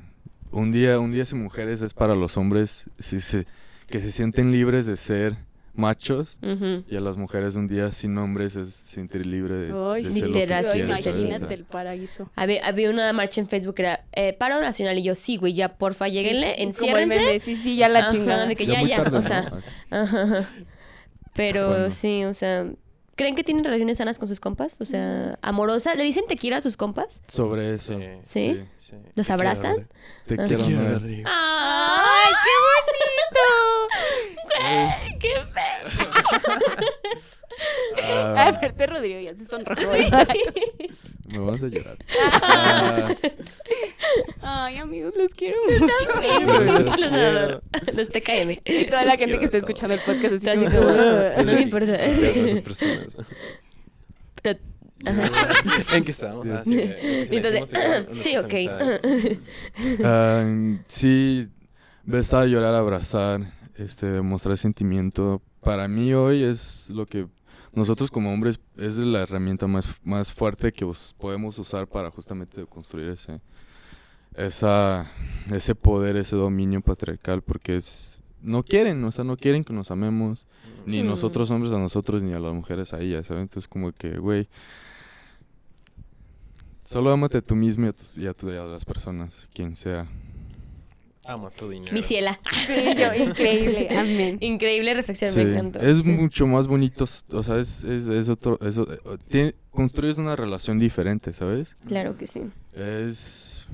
[0.50, 3.46] un día, un día sin mujeres es para los hombres si se-
[3.88, 5.36] que se sienten libres de ser
[5.76, 6.38] machos
[6.88, 10.28] y a las mujeres un día sin hombres es sentir libre de, Ay, de ser
[10.28, 10.64] lo que Literal.
[12.36, 15.54] Había, había una marcha en Facebook que era eh, paro nacional y yo sí, güey,
[15.54, 17.16] ya porfa, lleguenle, Sí, sí, enciérrense.
[17.18, 18.46] meme, sí, sí, ya la Ajá, chingada.
[18.46, 19.38] de que ya ya, tarde, o sea,
[19.90, 20.48] ajá, ajá.
[21.34, 21.90] Pero Bueno.
[21.90, 22.66] sí, o sea,
[23.14, 24.80] ¿creen que tienen relaciones sanas con sus compas?
[24.80, 24.86] O Mm.
[24.86, 27.20] sea, amorosa, ¿le dicen te quiero a sus compas?
[27.28, 27.98] Sobre eso.
[28.22, 28.54] Sí.
[28.54, 28.64] ¿Sí?
[28.78, 28.96] Sí.
[29.14, 29.74] ¿Los Te abrazan?
[29.74, 29.88] quiero,
[30.26, 30.46] Te Ah.
[30.46, 31.26] quiero quiero.
[31.26, 33.94] ¡Ay, qué bonito!
[34.58, 35.28] ¡Güey, qué!
[38.02, 39.80] Ay, Ah, verte Rodrigo ya se sonrojó.
[41.28, 41.96] me vas a llorar.
[42.42, 43.08] Ah,
[44.42, 45.86] Ay, amigos, los quiero mucho.
[46.72, 47.62] Los quiero.
[48.10, 48.60] TKM.
[48.64, 50.88] Y toda la gente que está escuchando el podcast así, Así como...
[50.88, 51.96] como, no me importa.
[51.96, 53.16] Esas personas.
[54.42, 54.58] Pero.
[55.92, 56.48] ¿En qué estamos?
[56.48, 57.70] Ah, sí, eh, Entonces,
[58.22, 58.54] sí, ok.
[60.04, 60.44] ah,
[60.84, 61.48] sí,
[62.04, 63.40] besar, llorar, abrazar,
[63.78, 65.42] este, demostrar sentimiento.
[65.62, 67.26] Para mí hoy es lo que
[67.72, 73.08] nosotros como hombres es la herramienta más, más fuerte que podemos usar para justamente construir
[73.08, 73.40] ese,
[74.34, 75.10] esa,
[75.52, 79.90] ese poder, ese dominio patriarcal, porque es, no quieren, o sea, no quieren que nos
[79.90, 80.46] amemos,
[80.86, 81.06] ni Mm.
[81.06, 83.42] nosotros hombres a nosotros, ni a las mujeres a ellas, ¿sabes?
[83.42, 84.48] Entonces como que, güey,
[86.88, 89.48] solo ámate a tú mismo y a, tus- y a, tu- y a las personas,
[89.52, 90.06] quien sea.
[91.28, 91.92] Amo tu dinero.
[91.92, 92.38] Mi ciela.
[92.66, 94.38] Sí, yo, increíble, amén.
[94.40, 95.80] Increíble reflexión, Sí, me encantó.
[95.80, 96.04] Es Sí.
[96.04, 98.86] mucho más bonito, o sea, es, es, es otro, es o-
[99.28, 101.76] tiene- construyes una relación diferente, ¿sabes?
[101.86, 102.42] Claro que sí.
[102.74, 103.66] Es,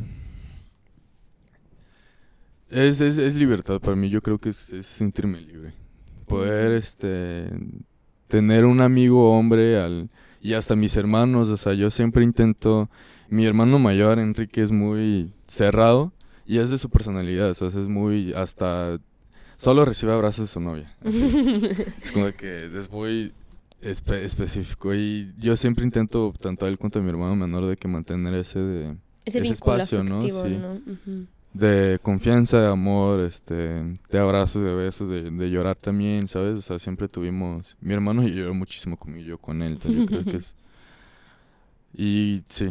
[2.71, 5.75] es, es, es libertad para mí, yo creo que es, es sentirme libre.
[6.27, 7.49] Poder, este,
[8.29, 10.09] tener un amigo hombre al,
[10.41, 12.89] y hasta mis hermanos, o sea, yo siempre intento,
[13.29, 16.13] mi hermano mayor, Enrique, es muy cerrado
[16.53, 18.99] y es de su personalidad, o sea, es muy, hasta,
[19.57, 20.95] solo recibe abrazos de su novia.
[21.05, 23.33] es como que es muy
[23.83, 27.77] espe- específico y yo siempre intento, tanto a él cuanto a mi hermano menor, de
[27.77, 30.21] que mantener ese de Ese, espacio, ¿no?
[30.21, 30.31] Sí.
[30.31, 30.81] ¿no?
[31.55, 33.55] De confianza, de amor, este,
[34.11, 36.59] de abrazos, de besos, de, de llorar también, ¿sabes?
[36.59, 40.07] O sea, siempre tuvimos, mi hermano y lloró muchísimo conmigo, yo con él, entonces yo
[40.07, 40.55] creo que es,
[41.95, 42.71] y sí,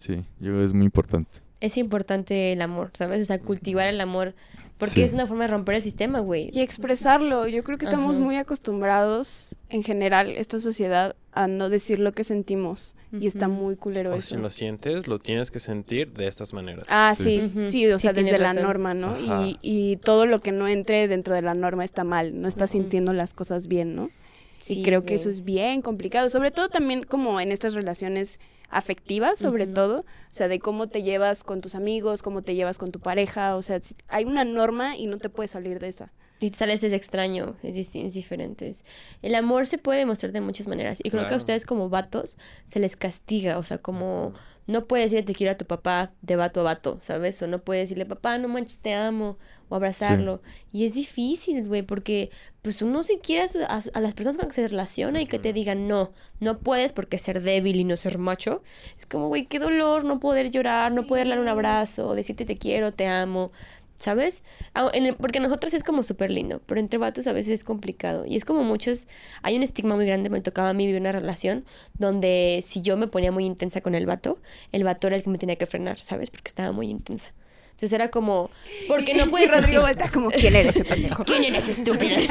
[0.00, 1.30] sí, yo creo que es muy importante.
[1.60, 3.22] Es importante el amor, ¿sabes?
[3.22, 4.34] O sea, cultivar el amor.
[4.78, 5.02] Porque Sí.
[5.04, 6.50] es una forma de romper el sistema, güey.
[6.52, 7.46] Y expresarlo.
[7.46, 8.24] Yo creo que estamos Ajá.
[8.24, 12.92] muy acostumbrados, en general, esta sociedad, a no decir lo que sentimos.
[13.18, 14.34] Y está muy culero O eso.
[14.34, 16.84] si lo sientes, lo tienes que sentir de estas maneras.
[16.90, 17.50] Ah, Sí.
[17.60, 19.16] sí, o Sí, sea, desde la norma, ¿no?
[19.18, 22.72] Y, y todo lo que no entre dentro de la norma está mal, no estás
[22.72, 24.10] sintiendo las cosas bien, ¿no?
[24.58, 28.40] Sí, y creo que eso es bien complicado, sobre todo también como en estas relaciones
[28.68, 30.04] afectivas, sobre todo, o
[30.34, 33.62] sea, de cómo te llevas con tus amigos, cómo te llevas con tu pareja, o
[33.62, 36.12] sea, hay una norma y no te puedes salir de esa.
[36.38, 38.74] Y te sales es extraño, es, es diferente.
[39.22, 40.98] El amor se puede demostrar de muchas maneras.
[41.02, 42.36] Y creo que a ustedes como vatos
[42.66, 43.56] se les castiga.
[43.56, 44.34] O sea, como
[44.66, 47.40] no puedes decirle te quiero a tu papá de vato a vato, ¿sabes?
[47.40, 49.38] O no puedes decirle, papá, no manches, te amo.
[49.68, 50.42] O abrazarlo.
[50.72, 52.30] Y es difícil, güey, porque
[52.62, 55.26] pues uno si quiere a, a a las personas con las que se relaciona y
[55.26, 58.62] que te digan, no, no puedes porque ser débil y no ser macho.
[58.96, 62.56] Es como, güey, qué dolor no poder llorar, no poder dar un abrazo, decirte te
[62.56, 63.50] quiero, te amo.
[63.98, 64.42] ¿Sabes?
[64.74, 67.64] Ah, en el- porque nosotras es como súper lindo, pero entre vatos a veces es
[67.64, 68.26] complicado.
[68.26, 69.08] Y es como muchos,
[69.42, 71.64] hay un estigma muy grande, me tocaba a mí vivir una relación
[71.94, 74.38] donde si yo me ponía muy intensa con el vato,
[74.72, 76.28] el vato era el que me tenía que frenar, ¿sabes?
[76.28, 77.32] Porque estaba muy intensa.
[77.76, 78.50] Entonces era como,
[78.88, 79.50] porque no puedes...
[79.50, 81.24] sentir- vuelta como, ¿quién eres ese pendejo?
[81.26, 82.16] ¿Quién eres estúpida?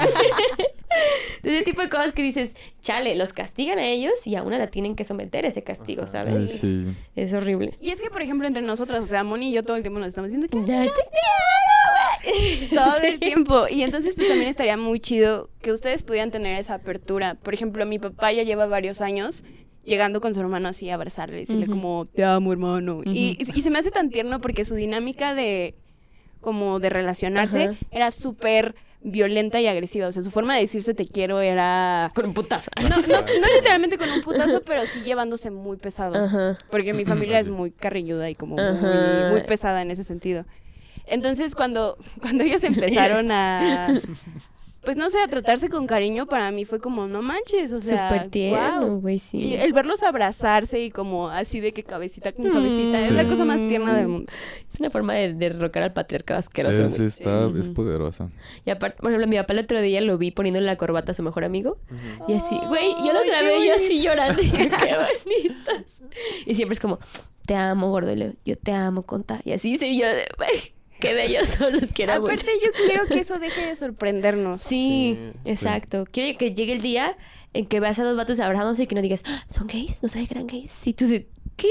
[1.44, 4.68] Ese tipo de cosas que dices, chale, los castigan a ellos y a una la
[4.68, 6.34] tienen que someter a ese castigo, ¿sabes?
[6.34, 6.86] Ay, Es- sí.
[7.16, 7.76] Es horrible.
[7.80, 10.00] Y es que, por ejemplo, entre nosotras, o sea, Moni y yo todo el tiempo
[10.00, 13.68] nos estamos diciendo que Ya te todo el tiempo.
[13.70, 17.36] Y entonces, pues también estaría muy chido que ustedes pudieran tener esa apertura.
[17.36, 19.44] Por ejemplo, mi papá ya lleva varios años
[19.86, 21.72] llegando con su hermano así a abrazarle, decirle Ujú.
[21.74, 23.02] como, te amo, hermano.
[23.06, 25.76] y, y se me hace tan tierno porque su dinámica de,
[26.42, 30.08] como de relacionarse era súper violenta y agresiva.
[30.08, 32.10] O sea, su forma de decirse te quiero era...
[32.16, 32.72] Con un putazo.
[32.90, 36.24] No, no, no literalmente con un putazo, pero sí llevándose muy pesado.
[36.26, 36.58] Ajá.
[36.70, 40.46] Porque mi familia es muy carrilluda y como muy, muy pesada en ese sentido.
[41.06, 44.02] Entonces, cuando, cuando ellos empezaron a,
[44.86, 48.08] pues no sé, a tratarse con cariño, para mí fue como, no manches, o sea,
[48.10, 49.56] Súper tierno, güey, Y sí.
[49.56, 53.30] el verlos abrazarse y como así de que cabecita con cabecita, es la Sí.
[53.30, 54.32] cosa más tierna del mundo.
[54.72, 56.84] Es una forma de derrocar al patriarcado asqueroso.
[56.84, 58.30] Es, está, es poderosa.
[58.66, 61.16] Y aparte, por ejemplo, mi papá el otro día lo vi poniéndole la corbata a
[61.16, 61.78] su mejor amigo.
[62.28, 64.42] Y así, güey, yo los grabé yo así llorando.
[64.42, 64.68] Y yo, qué
[65.26, 65.86] bonitas.
[66.46, 67.00] Y siempre es como,
[67.46, 68.14] te amo, gordo.
[68.14, 69.42] Y yo te amo, conta.
[69.44, 72.32] Y así, sí, yo, de, güey, qué bellos son los quiero mucho.
[72.34, 74.62] Aparte, yo quiero que eso deje de sorprendernos.
[74.62, 76.06] Sí, Sí, exacto.
[76.12, 77.18] Quiero que llegue el día
[77.54, 80.04] en que veas a dos vatos abrazándose y que no digas, "Ah, ¿son gays?
[80.04, 80.86] ¿No sabes que eran gays?
[80.88, 81.26] Y tú dices,
[81.56, 81.70] ¿qué?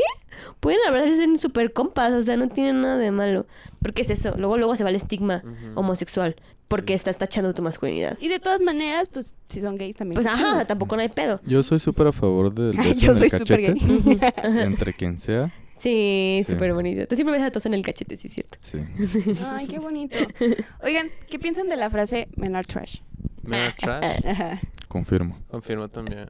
[0.60, 3.46] Pueden abrazarse en súper compas, o sea, no tienen nada de malo.
[3.82, 5.42] Porque es eso, luego luego se va el estigma
[5.74, 6.36] homosexual,
[6.68, 8.16] porque estás tachando tu masculinidad.
[8.20, 10.14] Y de todas maneras, pues, si son gays también.
[10.20, 11.40] Pues ajá, tampoco no hay pedo.
[11.46, 13.74] Yo soy súper a favor del beso yo en soy el cachete.
[13.74, 14.18] gay.
[14.62, 15.52] entre quien sea.
[15.76, 16.52] Sí, Sí.
[16.52, 17.06] súper bonito.
[17.06, 18.56] Tú siempre ves a todos en el cachete, sí es cierto.
[18.60, 18.78] Sí.
[19.46, 20.18] Ay, qué bonito.
[20.82, 22.98] Oigan, ¿qué piensan de la frase men are trash?
[23.42, 24.26] Men are trash.
[24.26, 24.60] Ajá.
[24.88, 25.38] Confirmo.
[25.50, 26.28] Confirmo también.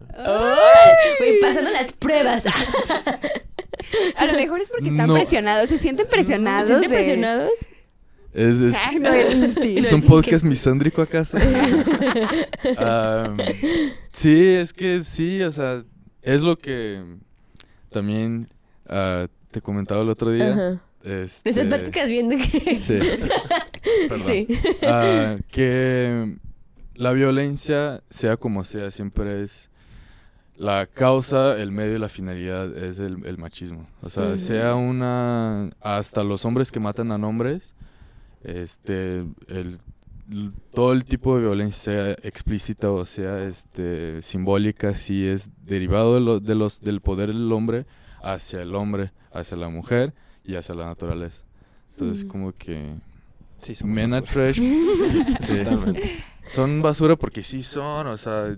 [1.19, 2.45] Güey, pasando las pruebas.
[4.17, 5.15] A lo mejor es porque están No.
[5.15, 6.69] presionados, se sienten presionados.
[6.69, 7.51] ¿Se sienten de- presionados?
[8.33, 9.13] Es, es, Ay, no.
[9.13, 11.37] ¿Es un podcast misándrico acaso?
[12.79, 13.37] Am,
[14.09, 15.85] sí, es que sí, o sea,
[16.23, 17.01] es lo que
[17.91, 18.49] también
[18.89, 20.53] ah, te comentaba el otro día.
[20.53, 20.81] Ajá.
[21.05, 22.77] este, pláticas viendo que...
[22.79, 22.99] Sí.
[24.09, 24.27] Perdón.
[24.27, 24.47] Sí.
[24.87, 26.37] Ah, que
[26.95, 29.69] la violencia, sea como sea, siempre es
[30.57, 33.87] la causa, el medio y la finalidad es el, el machismo.
[34.03, 35.71] O sea, sea una...
[35.81, 37.75] Hasta los hombres que matan a hombres,
[38.43, 39.79] este, el,
[40.73, 46.21] todo el tipo de violencia, sea explícita o sea este, simbólica, sí es derivado de,
[46.21, 47.85] lo- de los, del poder del hombre
[48.25, 50.15] hacia el hombre, hacia la mujer
[50.45, 51.43] y hacia la naturaleza.
[51.91, 52.33] Entonces, Ujú.
[52.33, 52.95] como que...
[53.61, 54.53] Sí, somos Men are basura.
[54.53, 54.61] trash.
[55.47, 56.11] Sí.
[56.49, 58.57] Son basura porque sí son, o sea,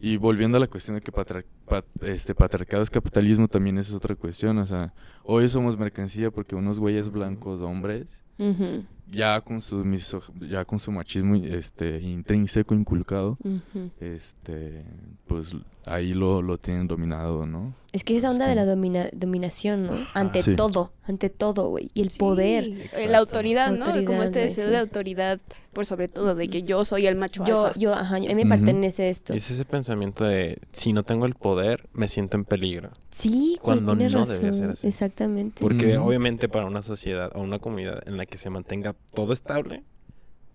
[0.00, 3.88] y volviendo a la cuestión de que patri- pat- este patriarcado es capitalismo, también esa
[3.90, 4.92] es otra cuestión, o sea,
[5.22, 10.80] hoy somos mercancía porque unos güeyes blancos, hombres, Ujú, ya con su miso- ya con
[10.80, 13.90] su machismo este intrínseco inculcado, ujú.
[14.00, 14.84] este,
[15.26, 15.54] pues
[15.86, 17.74] ahí lo, lo tienen dominado, ¿no?
[17.92, 19.92] Es que esa onda de la domina- dominación, ¿no?
[20.14, 20.56] Ante Sí.
[20.56, 21.90] todo, ante todo, güey.
[21.94, 22.64] Y el Sí, poder.
[22.94, 23.84] eh, La autoridad, ¿no?
[23.84, 24.70] Autoridad, Como este deseo sí.
[24.72, 25.40] de autoridad,
[25.72, 27.78] por sobre todo, de que yo soy el macho Yo, alfa.
[27.78, 28.48] yo, ajá, a mí me Ujú.
[28.48, 29.32] pertenece esto.
[29.32, 32.90] Es ese pensamiento de si no tengo el poder, me siento en peligro.
[33.10, 34.26] Sí, Cuando no razón.
[34.28, 34.86] debería ser así.
[34.88, 35.60] Exactamente.
[35.62, 36.08] Porque Ujú.
[36.08, 39.82] obviamente para una sociedad o una comunidad en la que se mantenga todo estable,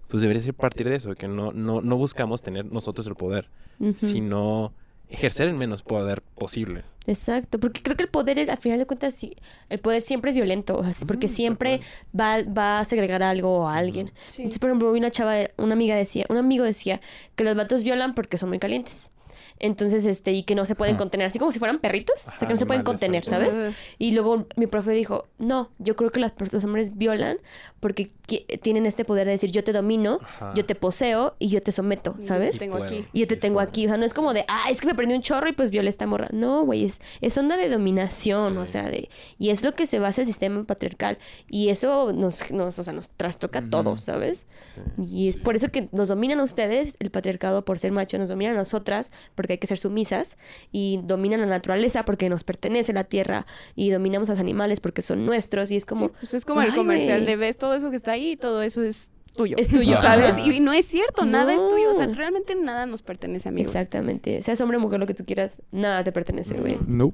[0.07, 3.49] pues debería ser partir de eso, que no, no, no buscamos tener nosotros el poder,
[3.95, 4.73] sino
[5.09, 6.83] ejercer el menos poder posible.
[7.07, 9.35] Exacto, porque creo que el poder, al final de cuentas, sí,
[9.69, 11.81] el poder siempre es violento, o sea, porque siempre
[12.17, 14.11] va, va a segregar algo o a alguien.
[14.27, 14.43] Sí.
[14.43, 17.01] Entonces, por ejemplo, una chava, una amiga decía, un amigo decía
[17.35, 19.09] que los vatos violan porque son muy calientes.
[19.59, 20.99] Entonces, este, y que no se pueden Ajá.
[21.03, 23.23] contener, así como si fueran perritos, o sea, que no se pueden contener.
[23.25, 23.57] ¿sabes?
[23.97, 27.37] Y luego mi profe dijo, no, yo creo que las per- los hombres violan
[27.79, 28.11] porque
[28.61, 30.53] tienen este poder de decir, yo te domino, Ajá.
[30.55, 32.53] yo te poseo y yo te someto, Yo ¿sabes?
[32.53, 33.05] te tengo aquí.
[33.13, 33.69] Y yo te tengo bueno.
[33.69, 33.85] aquí.
[33.85, 35.71] O sea, no es como de, ah, es que me prendí un chorro y pues
[35.71, 36.29] violé esta morra.
[36.31, 39.09] No, güey, es, es onda de dominación, o sea, de...
[39.37, 41.17] Y es lo que se basa el sistema patriarcal.
[41.49, 44.45] Y eso nos, nos, o sea, nos trastoca a todos, ¿sabes?
[44.97, 45.03] Sí.
[45.09, 48.29] Y es por eso que nos dominan a ustedes, el patriarcado por ser macho, nos
[48.29, 50.37] dominan a nosotras porque hay que ser sumisas,
[50.71, 53.45] y dominan a la naturaleza porque nos pertenece la tierra,
[53.75, 56.07] y dominamos a los animales porque son nuestros, y es como...
[56.07, 58.81] Sí, pues es como el comercial de ves todo eso que está ahí, todo eso
[58.83, 59.55] es tuyo.
[59.57, 60.01] Es tuyo.
[60.01, 60.45] ¿Sabes?
[60.45, 61.91] Y no es cierto, nada es tuyo.
[61.91, 63.73] O sea, realmente nada nos pertenece, amigos.
[63.73, 64.41] Exactamente.
[64.43, 66.77] Seas hombre o mujer, lo que tú quieras, nada te pertenece, güey.
[66.87, 67.13] No.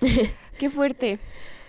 [0.58, 1.18] Qué fuerte.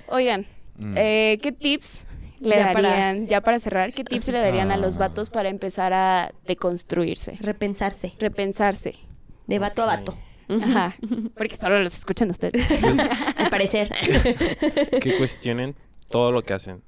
[0.07, 0.45] Oigan,
[0.79, 0.93] Mm.
[0.95, 2.05] eh, ¿qué tips
[2.39, 4.99] le Ya para- darían, ya para cerrar, qué tips le darían a los Ah.
[4.99, 8.13] vatos para empezar a deconstruirse, Repensarse.
[8.19, 8.93] repensarse?
[9.47, 10.17] De vato a vato.
[10.49, 10.95] Ajá.
[11.35, 12.65] Porque solo los escuchan ustedes.
[12.79, 12.99] Pues,
[13.37, 13.89] Al parecer.
[15.01, 15.75] que cuestionen
[16.09, 16.83] todo lo que hacen,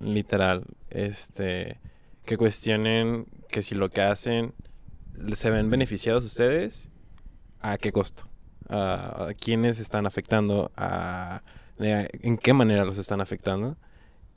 [0.00, 1.80] literal, este,
[2.26, 4.52] que cuestionen que si lo que hacen
[5.32, 6.90] se ven beneficiados ustedes,
[7.60, 8.28] ¿a qué costo?
[8.68, 10.70] ¿A, a quiénes están afectando?
[10.76, 11.42] ¿A,
[11.78, 13.76] de- ¿En qué manera los están afectando?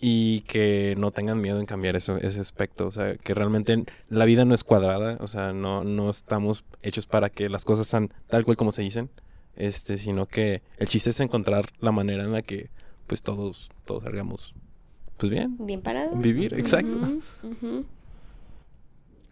[0.03, 2.87] Y que no tengan miedo en cambiar eso, ese aspecto.
[2.87, 5.17] O sea, que realmente la vida no es cuadrada.
[5.19, 8.81] O sea, no, no estamos hechos para que las cosas sean tal cual como se
[8.81, 9.09] dicen.
[9.55, 12.69] Este, sino que el chiste es encontrar la manera en la que
[13.05, 14.55] pues todos, todos salgamos
[15.17, 15.55] pues bien.
[15.59, 16.15] Bien parado.
[16.15, 16.97] Vivir, exacto.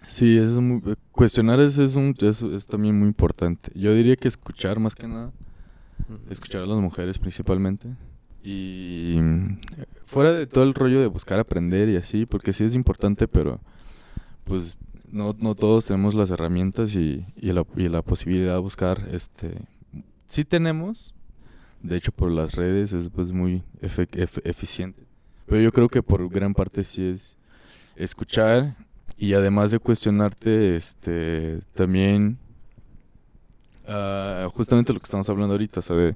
[0.04, 3.72] Sí, eso es muy, cuestionar eso es, un, es también muy importante.
[3.74, 5.32] Yo diría que escuchar más que nada,
[6.30, 7.88] escuchar a las mujeres principalmente
[8.44, 9.20] y
[10.06, 13.60] fuera de todo el rollo de buscar aprender y así, porque sí es importante, pero
[14.44, 14.78] pues
[15.12, 19.56] no, no todos tenemos las herramientas y, y, la, y la posibilidad de buscar, este,
[20.28, 21.14] sí tenemos,
[21.82, 25.04] de hecho por las redes es pues muy eficiente,
[25.46, 27.38] pero yo creo que por gran parte sí es
[27.96, 28.76] escuchar
[29.18, 32.38] y además de cuestionarte, este, también
[33.88, 36.16] ah, justamente lo que estamos hablando ahorita, o sea, de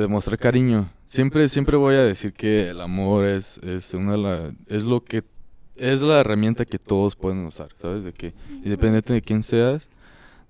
[0.00, 0.88] demostrar cariño.
[1.04, 5.04] Siempre, siempre voy a decir que el amor es, es una de la, es lo
[5.04, 5.22] que
[5.76, 8.04] es la herramienta que todos pueden usar, ¿sabes?
[8.04, 8.32] De que
[8.64, 9.90] independiente de quién seas,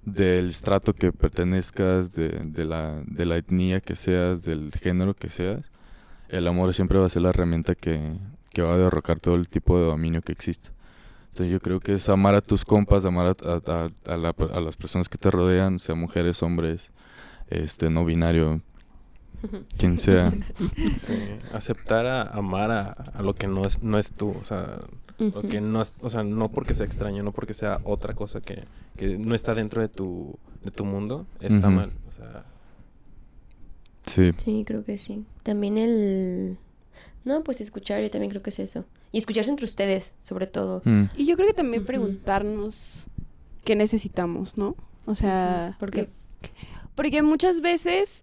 [0.05, 5.31] del estrato que pertenezcas, de, de la, de la etnia que seas, del género que
[5.31, 5.71] seas,
[6.29, 8.13] el amor siempre va a ser la herramienta que,
[8.53, 10.71] que va a derrocar todo el tipo de dominio que existe.
[11.29, 13.63] Entonces yo creo que es amar a tus compas, amar a, a-
[14.07, 16.91] a- a la- a las personas que te rodean, sea mujeres, hombres,
[17.49, 18.61] este no binario,
[19.77, 20.33] quien sea.
[20.97, 21.15] Sí,
[21.53, 24.35] Aceptar a amar a, a lo que no es, no es tú.
[24.41, 24.81] O sea,
[25.19, 28.41] lo que no es, o sea, no porque sea extraño, no porque sea otra cosa
[28.41, 28.65] que,
[28.97, 31.93] que no está dentro de tu, de tu mundo, está mal.
[32.09, 32.45] O sea,
[34.07, 34.33] Sí.
[34.37, 35.25] Sí, creo que sí.
[35.43, 36.59] También el...
[37.25, 38.85] No, pues escuchar, yo también creo que es eso.
[39.13, 40.83] Y escucharse entre ustedes, sobre todo.
[40.85, 41.05] Mm.
[41.17, 43.07] Y yo creo que también preguntarnos
[43.65, 44.77] qué necesitamos, ¿no?
[45.07, 46.09] O sea, Porque
[46.95, 48.21] porque muchas veces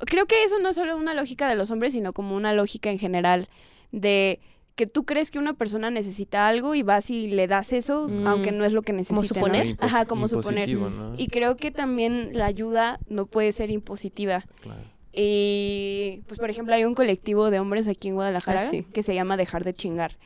[0.00, 2.90] creo que eso no es solo una lógica de los hombres, sino como una lógica
[2.90, 3.48] en general
[3.92, 4.40] de
[4.74, 8.26] que tú crees que una persona necesita algo y vas y le das eso, Mm.
[8.26, 9.20] aunque no es lo que necesita.
[9.20, 9.26] ¿no?
[9.28, 9.76] suponer?
[9.78, 10.68] Ajá, como suponer.
[11.16, 14.44] Y creo que también la ayuda no puede ser impositiva.
[14.62, 14.82] Claro.
[15.16, 18.82] Y, pues, por ejemplo, hay un colectivo de hombres aquí en Guadalajara Ah, sí.
[18.92, 20.16] que se llama Dejar de Chingar.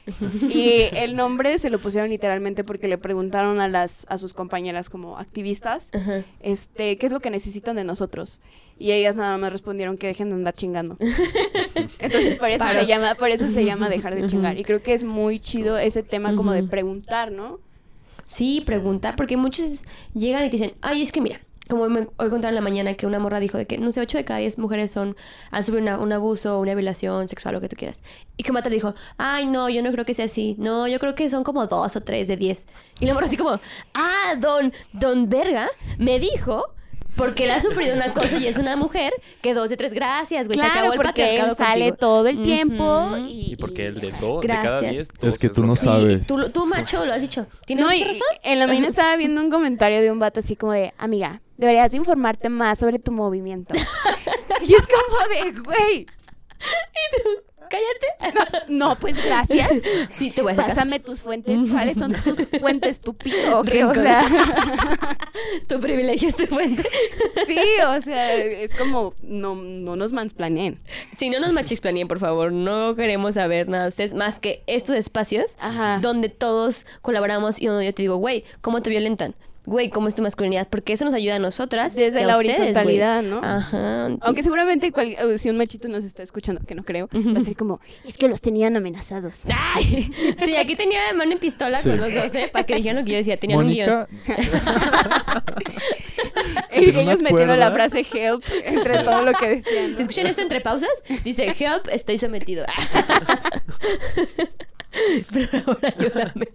[0.48, 4.88] y el nombre se lo pusieron literalmente porque le preguntaron a las a sus compañeras
[4.88, 5.90] como activistas,
[6.40, 8.40] este, ¿qué es lo que necesitan de nosotros?
[8.78, 10.96] Y ellas nada más respondieron que dejen de andar chingando.
[11.98, 12.80] Entonces, por eso Paro.
[12.80, 14.56] se llama, por eso se llama Dejar de Chingar.
[14.58, 17.58] Y creo que es muy chido ese tema como de preguntar, ¿no?
[18.26, 19.84] Sí, preguntar, porque muchos
[20.14, 22.94] llegan y te dicen, ay, es que mira, como me, hoy contaron en la mañana
[22.94, 25.16] que una morra dijo de que, no sé, 8 de cada 10 mujeres son,
[25.50, 28.02] han sufrido una- un abuso, una violación sexual, lo que tú quieras.
[28.36, 30.54] Y que Mata dijo, ay, no, yo no creo que sea así.
[30.58, 32.66] No, yo creo que son como 2 o 3 de 10.
[33.00, 33.60] Y la morra así como,
[33.94, 36.64] ah, don, don Verga me dijo...
[37.16, 39.12] Porque él ha sufrido una cosa y es una mujer
[39.42, 40.56] que dos de tres gracias, güey.
[40.56, 41.96] se acabó Claro, el porque él sale contigo.
[41.96, 43.16] todo el tiempo Ujú.
[43.26, 45.08] y, Y porque el de, do- de cada Gracias.
[45.20, 45.32] 10...
[45.32, 46.24] Es que tú no sabes.
[46.28, 47.48] tú, tú macho, lo has dicho.
[47.66, 48.20] Tienes No, mucha razón.
[48.44, 51.90] en la mañana estaba viendo un comentario de un vato así como de, amiga, deberías
[51.90, 53.74] de informarte más sobre tu movimiento.
[54.62, 56.06] y es como de, güey,
[57.68, 58.64] Cállate.
[58.68, 59.70] no, pues gracias.
[60.10, 60.70] Sí, te voy a sacar.
[60.70, 61.58] Pásame tus fuentes.
[61.70, 63.60] ¿Cuáles son tus fuentes, estúpido?
[63.60, 64.24] O sea,
[65.66, 66.88] Tu privilegio es tu fuente.
[67.46, 70.80] sí, o sea, es como, no, no nos mansplaneen.
[71.16, 72.52] Si no nos machixplaneen, por favor.
[72.52, 75.98] No queremos saber nada de ustedes más que estos espacios Ajá.
[76.00, 79.34] donde todos colaboramos y donde yo te digo, güey, ¿cómo te violentan?
[79.68, 80.66] Güey, ¿cómo es tu masculinidad?
[80.68, 81.94] Porque eso nos ayuda a nosotras.
[81.94, 82.68] Desde y a la ustedes, güey.
[82.70, 83.40] horizontalidad, ¿no?
[83.42, 84.06] Ajá.
[84.22, 87.44] Aunque seguramente cual- eh, si un machito nos está escuchando, que no creo, va a
[87.44, 89.42] ser como, es que los tenían amenazados.
[89.54, 91.90] Ay, sí, aquí tenía mano en pistola Sí.
[91.90, 92.48] con los dos, ¿eh?
[92.50, 93.36] Para que dijeran lo que yo decía.
[93.38, 93.88] Tenían un guion.
[94.26, 94.48] Mónica,
[96.72, 99.92] Ellos una metiendo la frase help entre todo lo que decían.
[99.92, 99.98] ¿no?
[99.98, 100.88] ¿Escuchan esto entre pausas?
[101.24, 102.64] Dice, help, estoy sometido.
[105.32, 106.48] Pero ahora ayúdame.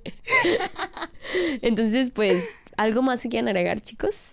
[1.62, 2.46] Entonces, pues,
[2.78, 4.32] ¿algo más que quieran agregar, chicos?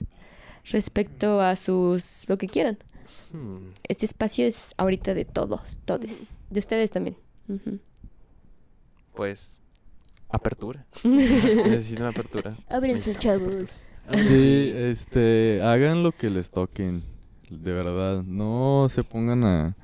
[0.65, 2.29] Respecto a sus...
[2.29, 2.79] lo que quieran.
[3.33, 3.71] Hmm.
[3.89, 6.39] Este espacio es ahorita de todos, todes.
[6.51, 7.17] De ustedes también.
[9.15, 9.61] Pues,
[10.29, 10.87] apertura.
[11.05, 12.57] Necesitan apertura.
[12.69, 13.89] Ábrense, chavos.
[14.13, 17.03] sí, este, hagan lo que les toquen,
[17.49, 19.77] de verdad, no se pongan a,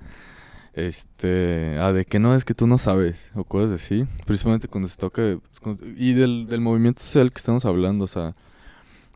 [0.77, 4.89] este, a de que no, es que tú no sabes, o cosas así, principalmente cuando
[4.89, 5.22] se toca,
[5.62, 8.37] pues, y del, del movimiento social que estamos hablando, o sea,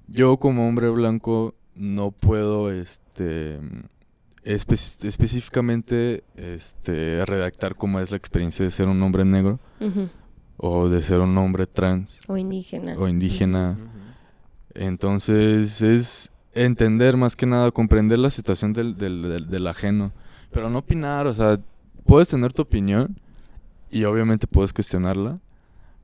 [0.08, 3.60] yo como hombre blanco no puedo, este,
[4.44, 9.60] espe- específicamente, este, redactar cómo es la experiencia de ser un hombre negro,
[10.56, 12.94] o de ser un hombre trans, O indígena.
[12.98, 13.76] o indígena,
[14.74, 20.12] entonces es entender más que nada, comprender la situación del, del, del- del ajeno,
[20.50, 21.58] pero no opinar, o sea,
[22.06, 23.16] puedes tener tu opinión
[23.90, 25.38] y obviamente puedes cuestionarla,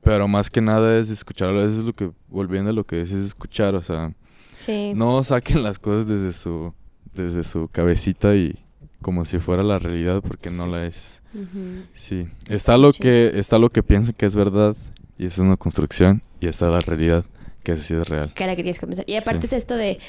[0.01, 3.11] pero más que nada es escucharlo, eso es lo que, volviendo a lo que es,
[3.11, 4.13] es escuchar, o sea,
[4.59, 4.93] Sí.
[4.95, 6.73] no saquen las cosas desde su,
[7.13, 8.55] desde su cabecita y
[9.01, 10.69] como si fuera la realidad, porque no Sí.
[10.69, 11.21] la es.
[11.33, 11.83] Ujú.
[11.93, 14.75] Sí, está lo que, está lo que piensan que es verdad
[15.17, 17.23] y es una construcción y está la realidad
[17.63, 18.31] que sí es real.
[18.33, 19.05] cara que tienes que pensar.
[19.07, 19.55] Y aparte Sí.
[19.55, 19.99] es esto de,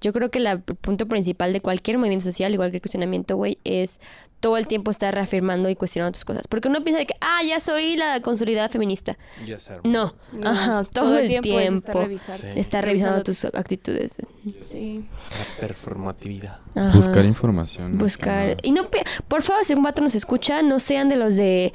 [0.00, 3.58] yo creo que la- el punto principal de cualquier movimiento social y cualquier cuestionamiento, güey,
[3.64, 4.00] es
[4.40, 6.46] todo el tiempo estar reafirmando y cuestionando tus cosas.
[6.46, 9.18] Porque uno piensa de que, ah, ya soy la consolidada feminista.
[9.44, 9.90] Ya se armó.
[9.90, 12.38] No, No, ajá, todo, el tiempo, es estar revisando.
[12.42, 12.48] Sí.
[12.60, 14.14] está revisando tus actitudes.
[14.62, 15.08] Sí.
[15.30, 16.60] La performatividad.
[16.76, 16.96] Ajá.
[16.96, 17.92] Buscar información.
[17.92, 18.56] que Buscar.
[18.62, 18.86] Y no,
[19.26, 21.72] por favor, si un vato nos escucha, no sean de los de.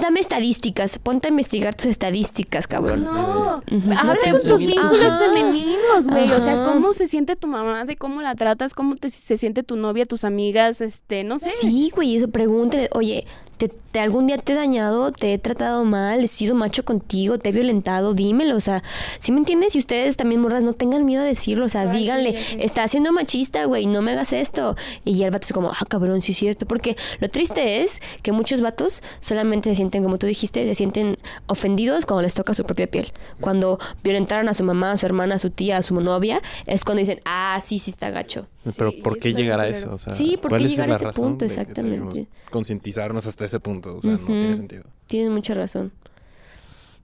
[0.00, 0.98] Dame estadísticas.
[0.98, 3.04] Ponte a investigar tus estadísticas, cabrón.
[3.04, 3.92] No, Ujú.
[3.96, 6.30] habla No te con tus vínculos femeninos, güey.
[6.32, 9.62] O sea, cómo se siente tu mamá, de cómo la tratas, cómo te, se siente
[9.62, 11.50] tu novia, tus amigas, este, no sé.
[11.50, 13.26] Sí, güey, eso pregunte, oye,
[13.58, 15.12] ¿te, te- algún día te he dañado?
[15.12, 16.24] ¿Te he tratado mal?
[16.24, 17.38] ¿He sido macho contigo?
[17.38, 18.14] ¿Te he violentado?
[18.14, 18.82] Dímelo, o sea,
[19.18, 19.74] ¿sí me entiendes?
[19.76, 22.86] Y ustedes también, morras, no tengan miedo de decirlo, o sea, Ay, sí, díganle, está
[22.88, 24.76] siendo machista, güey, no me hagas esto.
[25.04, 28.32] Y el vato es como, ah, cabrón, sí es cierto, porque lo triste es que
[28.32, 32.64] muchos vatos solamente se sienten, como tú dijiste, se sienten ofendidos cuando les toca su
[32.64, 33.12] propia piel.
[33.40, 36.84] Cuando violentaron a su mamá, a su hermana, a su tía, a su novia, es
[36.84, 38.46] cuando dicen, ah, sí, sí está gacho.
[38.76, 39.86] Pero Sí, ¿por qué llegar a eso?
[39.86, 39.94] culero.
[39.96, 41.44] O sea, Sí, ¿por ¿cuál qué llegar a ese punto?
[41.44, 42.26] Exactamente.
[42.50, 43.96] Concientizarnos hasta ese punto.
[43.96, 44.84] O sea, no tiene sentido.
[45.06, 45.92] Tienes mucha razón.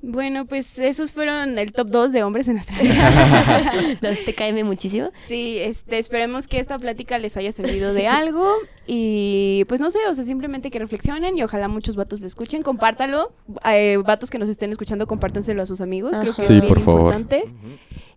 [0.06, 3.72] Bueno, pues esos fueron el top 2 de hombres en nuestra vida.
[4.02, 5.10] Los TKM muchísimo.
[5.26, 8.52] Sí, este, esperemos que esta plática les haya servido de algo
[8.86, 12.62] y pues no sé, o sea, simplemente que reflexionen y ojalá muchos vatos lo escuchen,
[12.62, 13.32] compártalo,
[13.66, 16.42] eh, vatos que nos estén escuchando, compártanselo a sus amigos, creo Ajá.
[16.42, 17.00] que Sí, es bien por favor.
[17.14, 17.44] importante.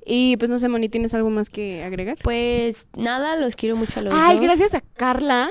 [0.10, 2.18] Y pues no sé, Moni, ¿tienes algo más que agregar?
[2.24, 4.46] Pues nada, los quiero mucho a los Ay, dos.
[4.46, 5.50] gracias a Carla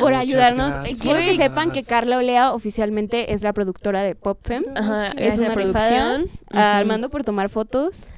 [0.00, 0.74] por Muchas ayudarnos.
[0.74, 1.02] gracias.
[1.02, 4.64] Quiero que sepan que Carla Olea oficialmente es la productora de PopFem.
[4.74, 6.30] Ajá, Es una la producción.
[6.52, 6.78] A.
[6.78, 8.08] Armando por tomar fotos.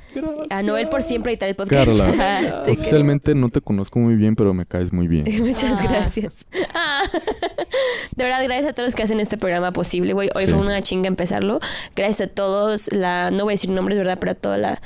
[0.48, 1.86] A Noel por siempre editar el podcast.
[1.98, 5.24] Carla, oficialmente no te conozco muy bien, pero me caes muy bien.
[5.44, 5.86] Muchas Ah.
[5.90, 6.46] gracias.
[6.72, 7.02] Ah.
[8.16, 10.30] De verdad, gracias a todos los que hacen este programa posible, güey.
[10.36, 10.52] Hoy Sí.
[10.52, 11.58] fue una chinga empezarlo.
[11.96, 14.18] Gracias a todos, la, no voy a decir nombres, ¿verdad?
[14.20, 14.80] Pero a toda la,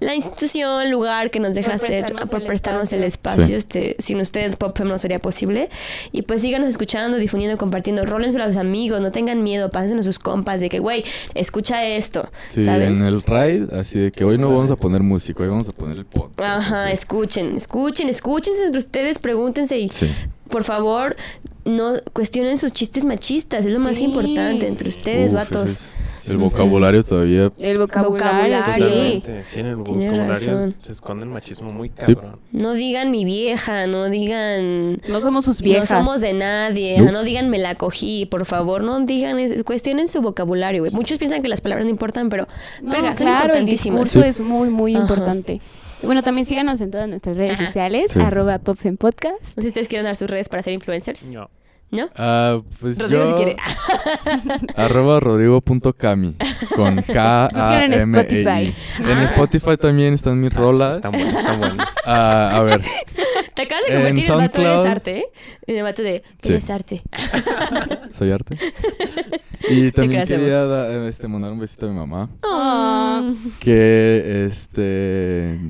[0.00, 3.56] la institución, lugar que nos deja Por hacer, prestarnos por el prestarnos el espacio.
[3.56, 3.56] espacio.
[3.58, 5.70] Este, sin ustedes, PopFem no sería posible.
[6.10, 8.04] Y pues síganos escuchando, difundiendo, compartiendo.
[8.04, 11.84] Rólenselo a los amigos, no tengan miedo, pásenlo a sus compas de que, güey, escucha
[11.86, 12.91] esto, Sí, ¿sabes?
[13.00, 15.72] En el ride, así de que hoy no vamos a poner música, hoy vamos a
[15.72, 16.40] poner el podcast.
[16.40, 16.92] Ajá, así.
[16.94, 20.10] escuchen, escuchen, escúchense entre ustedes, pregúntense y Sí.
[20.48, 21.16] por favor
[21.64, 25.94] no cuestionen sus chistes machistas, es lo más importante entre ustedes, Uf, vatos.
[26.28, 27.50] El vocabulario todavía.
[27.58, 29.22] El vocabulario, sí.
[29.44, 30.74] Sí, en el Tienes vocabulario razón.
[30.78, 32.38] se esconde el machismo muy cabrón.
[32.52, 35.90] No digan mi vieja, no digan No somos sus viejas.
[35.90, 37.22] no somos de nadie, No.
[37.22, 40.92] digan me la cogí, por favor, no digan, es- cuestionen su vocabulario, güey.
[40.92, 42.46] Muchos piensan que las palabras no importan, pero
[42.82, 44.28] No, verga, son claro, el discurso Sí.
[44.28, 45.02] es muy, muy Ajá.
[45.02, 45.60] importante.
[46.02, 47.66] Y bueno, también síganos en todas nuestras redes Ajá.
[47.66, 48.18] sociales, Sí.
[48.20, 49.36] arroba PopFem Podcast.
[49.40, 51.48] No sé si ustedes quieren dar sus redes para ser influencers, No.
[51.92, 52.08] ¿No?
[52.16, 53.56] Ah, pues Rodrigo yo, si quiere.
[54.76, 56.34] arroba rodrigo.cami
[56.74, 58.02] con K A M E I.
[58.02, 58.74] Spotify.
[59.10, 59.24] En Ah.
[59.24, 60.96] Spotify también están mis rolas.
[60.96, 61.86] Están buenos, están buenos.
[62.04, 62.82] Ah, a ver,
[63.54, 64.86] Te acabas de En convertir en el vato de SoundCloud.
[64.90, 65.24] arte, ¿eh?
[65.68, 66.48] En el vato de Sí.
[66.48, 67.02] eres arte.
[68.18, 68.58] soy arte.
[69.70, 72.28] Y también quería da- este, mandar un besito a mi mamá.
[72.42, 73.32] Ah.
[73.60, 75.60] Que este.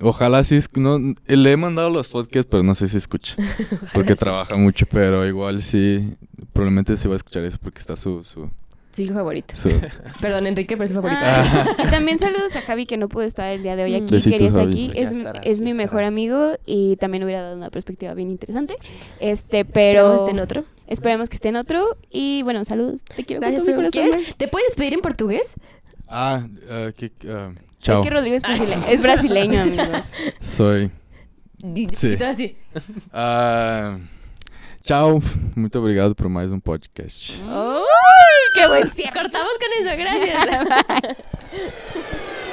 [0.00, 0.58] Ojalá sí.
[0.74, 3.36] No, le he mandado los podcasts, pero no sé si escucha.
[3.94, 4.18] Porque sí.
[4.20, 6.14] trabaja mucho, pero igual sí.
[6.52, 8.22] Probablemente sí va a escuchar eso porque está su.
[8.24, 8.48] su,
[8.92, 9.54] Su hijo favorito.
[9.56, 9.70] su-
[10.20, 11.20] Perdón, Enrique, pero es su favorito.
[11.22, 14.06] Ah, y también saludos a Javi que no pudo estar el día de hoy aquí.
[14.14, 14.88] Besitos, Quería estar aquí.
[14.94, 18.76] Ya Es, estarás, es mi mejor amigo y también hubiera dado una perspectiva bien interesante.
[19.20, 20.64] Este, Esperemos pero esté en otro.
[20.86, 21.96] esperemos que esté en otro.
[22.10, 23.02] Y bueno, saludos.
[23.16, 24.12] Te quiero Gracias, con todo mi pero corazón.
[24.20, 24.36] ¿quieres?
[24.36, 25.54] ¿Te puedes despedir en portugués?
[26.08, 27.50] Ah, ah, que- ah,
[27.84, 28.00] chao.
[28.00, 30.02] Es que Rodrigo es, brasile- es brasileño, amigos.
[30.40, 30.90] Soy.
[31.58, 32.12] Di- Sí.
[32.12, 32.56] Y todo así.
[33.12, 33.98] Ah,
[34.82, 35.22] tchau.
[35.54, 37.34] Muito obrigado por mais um podcast.
[37.46, 37.82] ¡Ay,
[38.54, 39.12] qué buen cierre!
[39.12, 41.16] Cortamos con eso, gracias.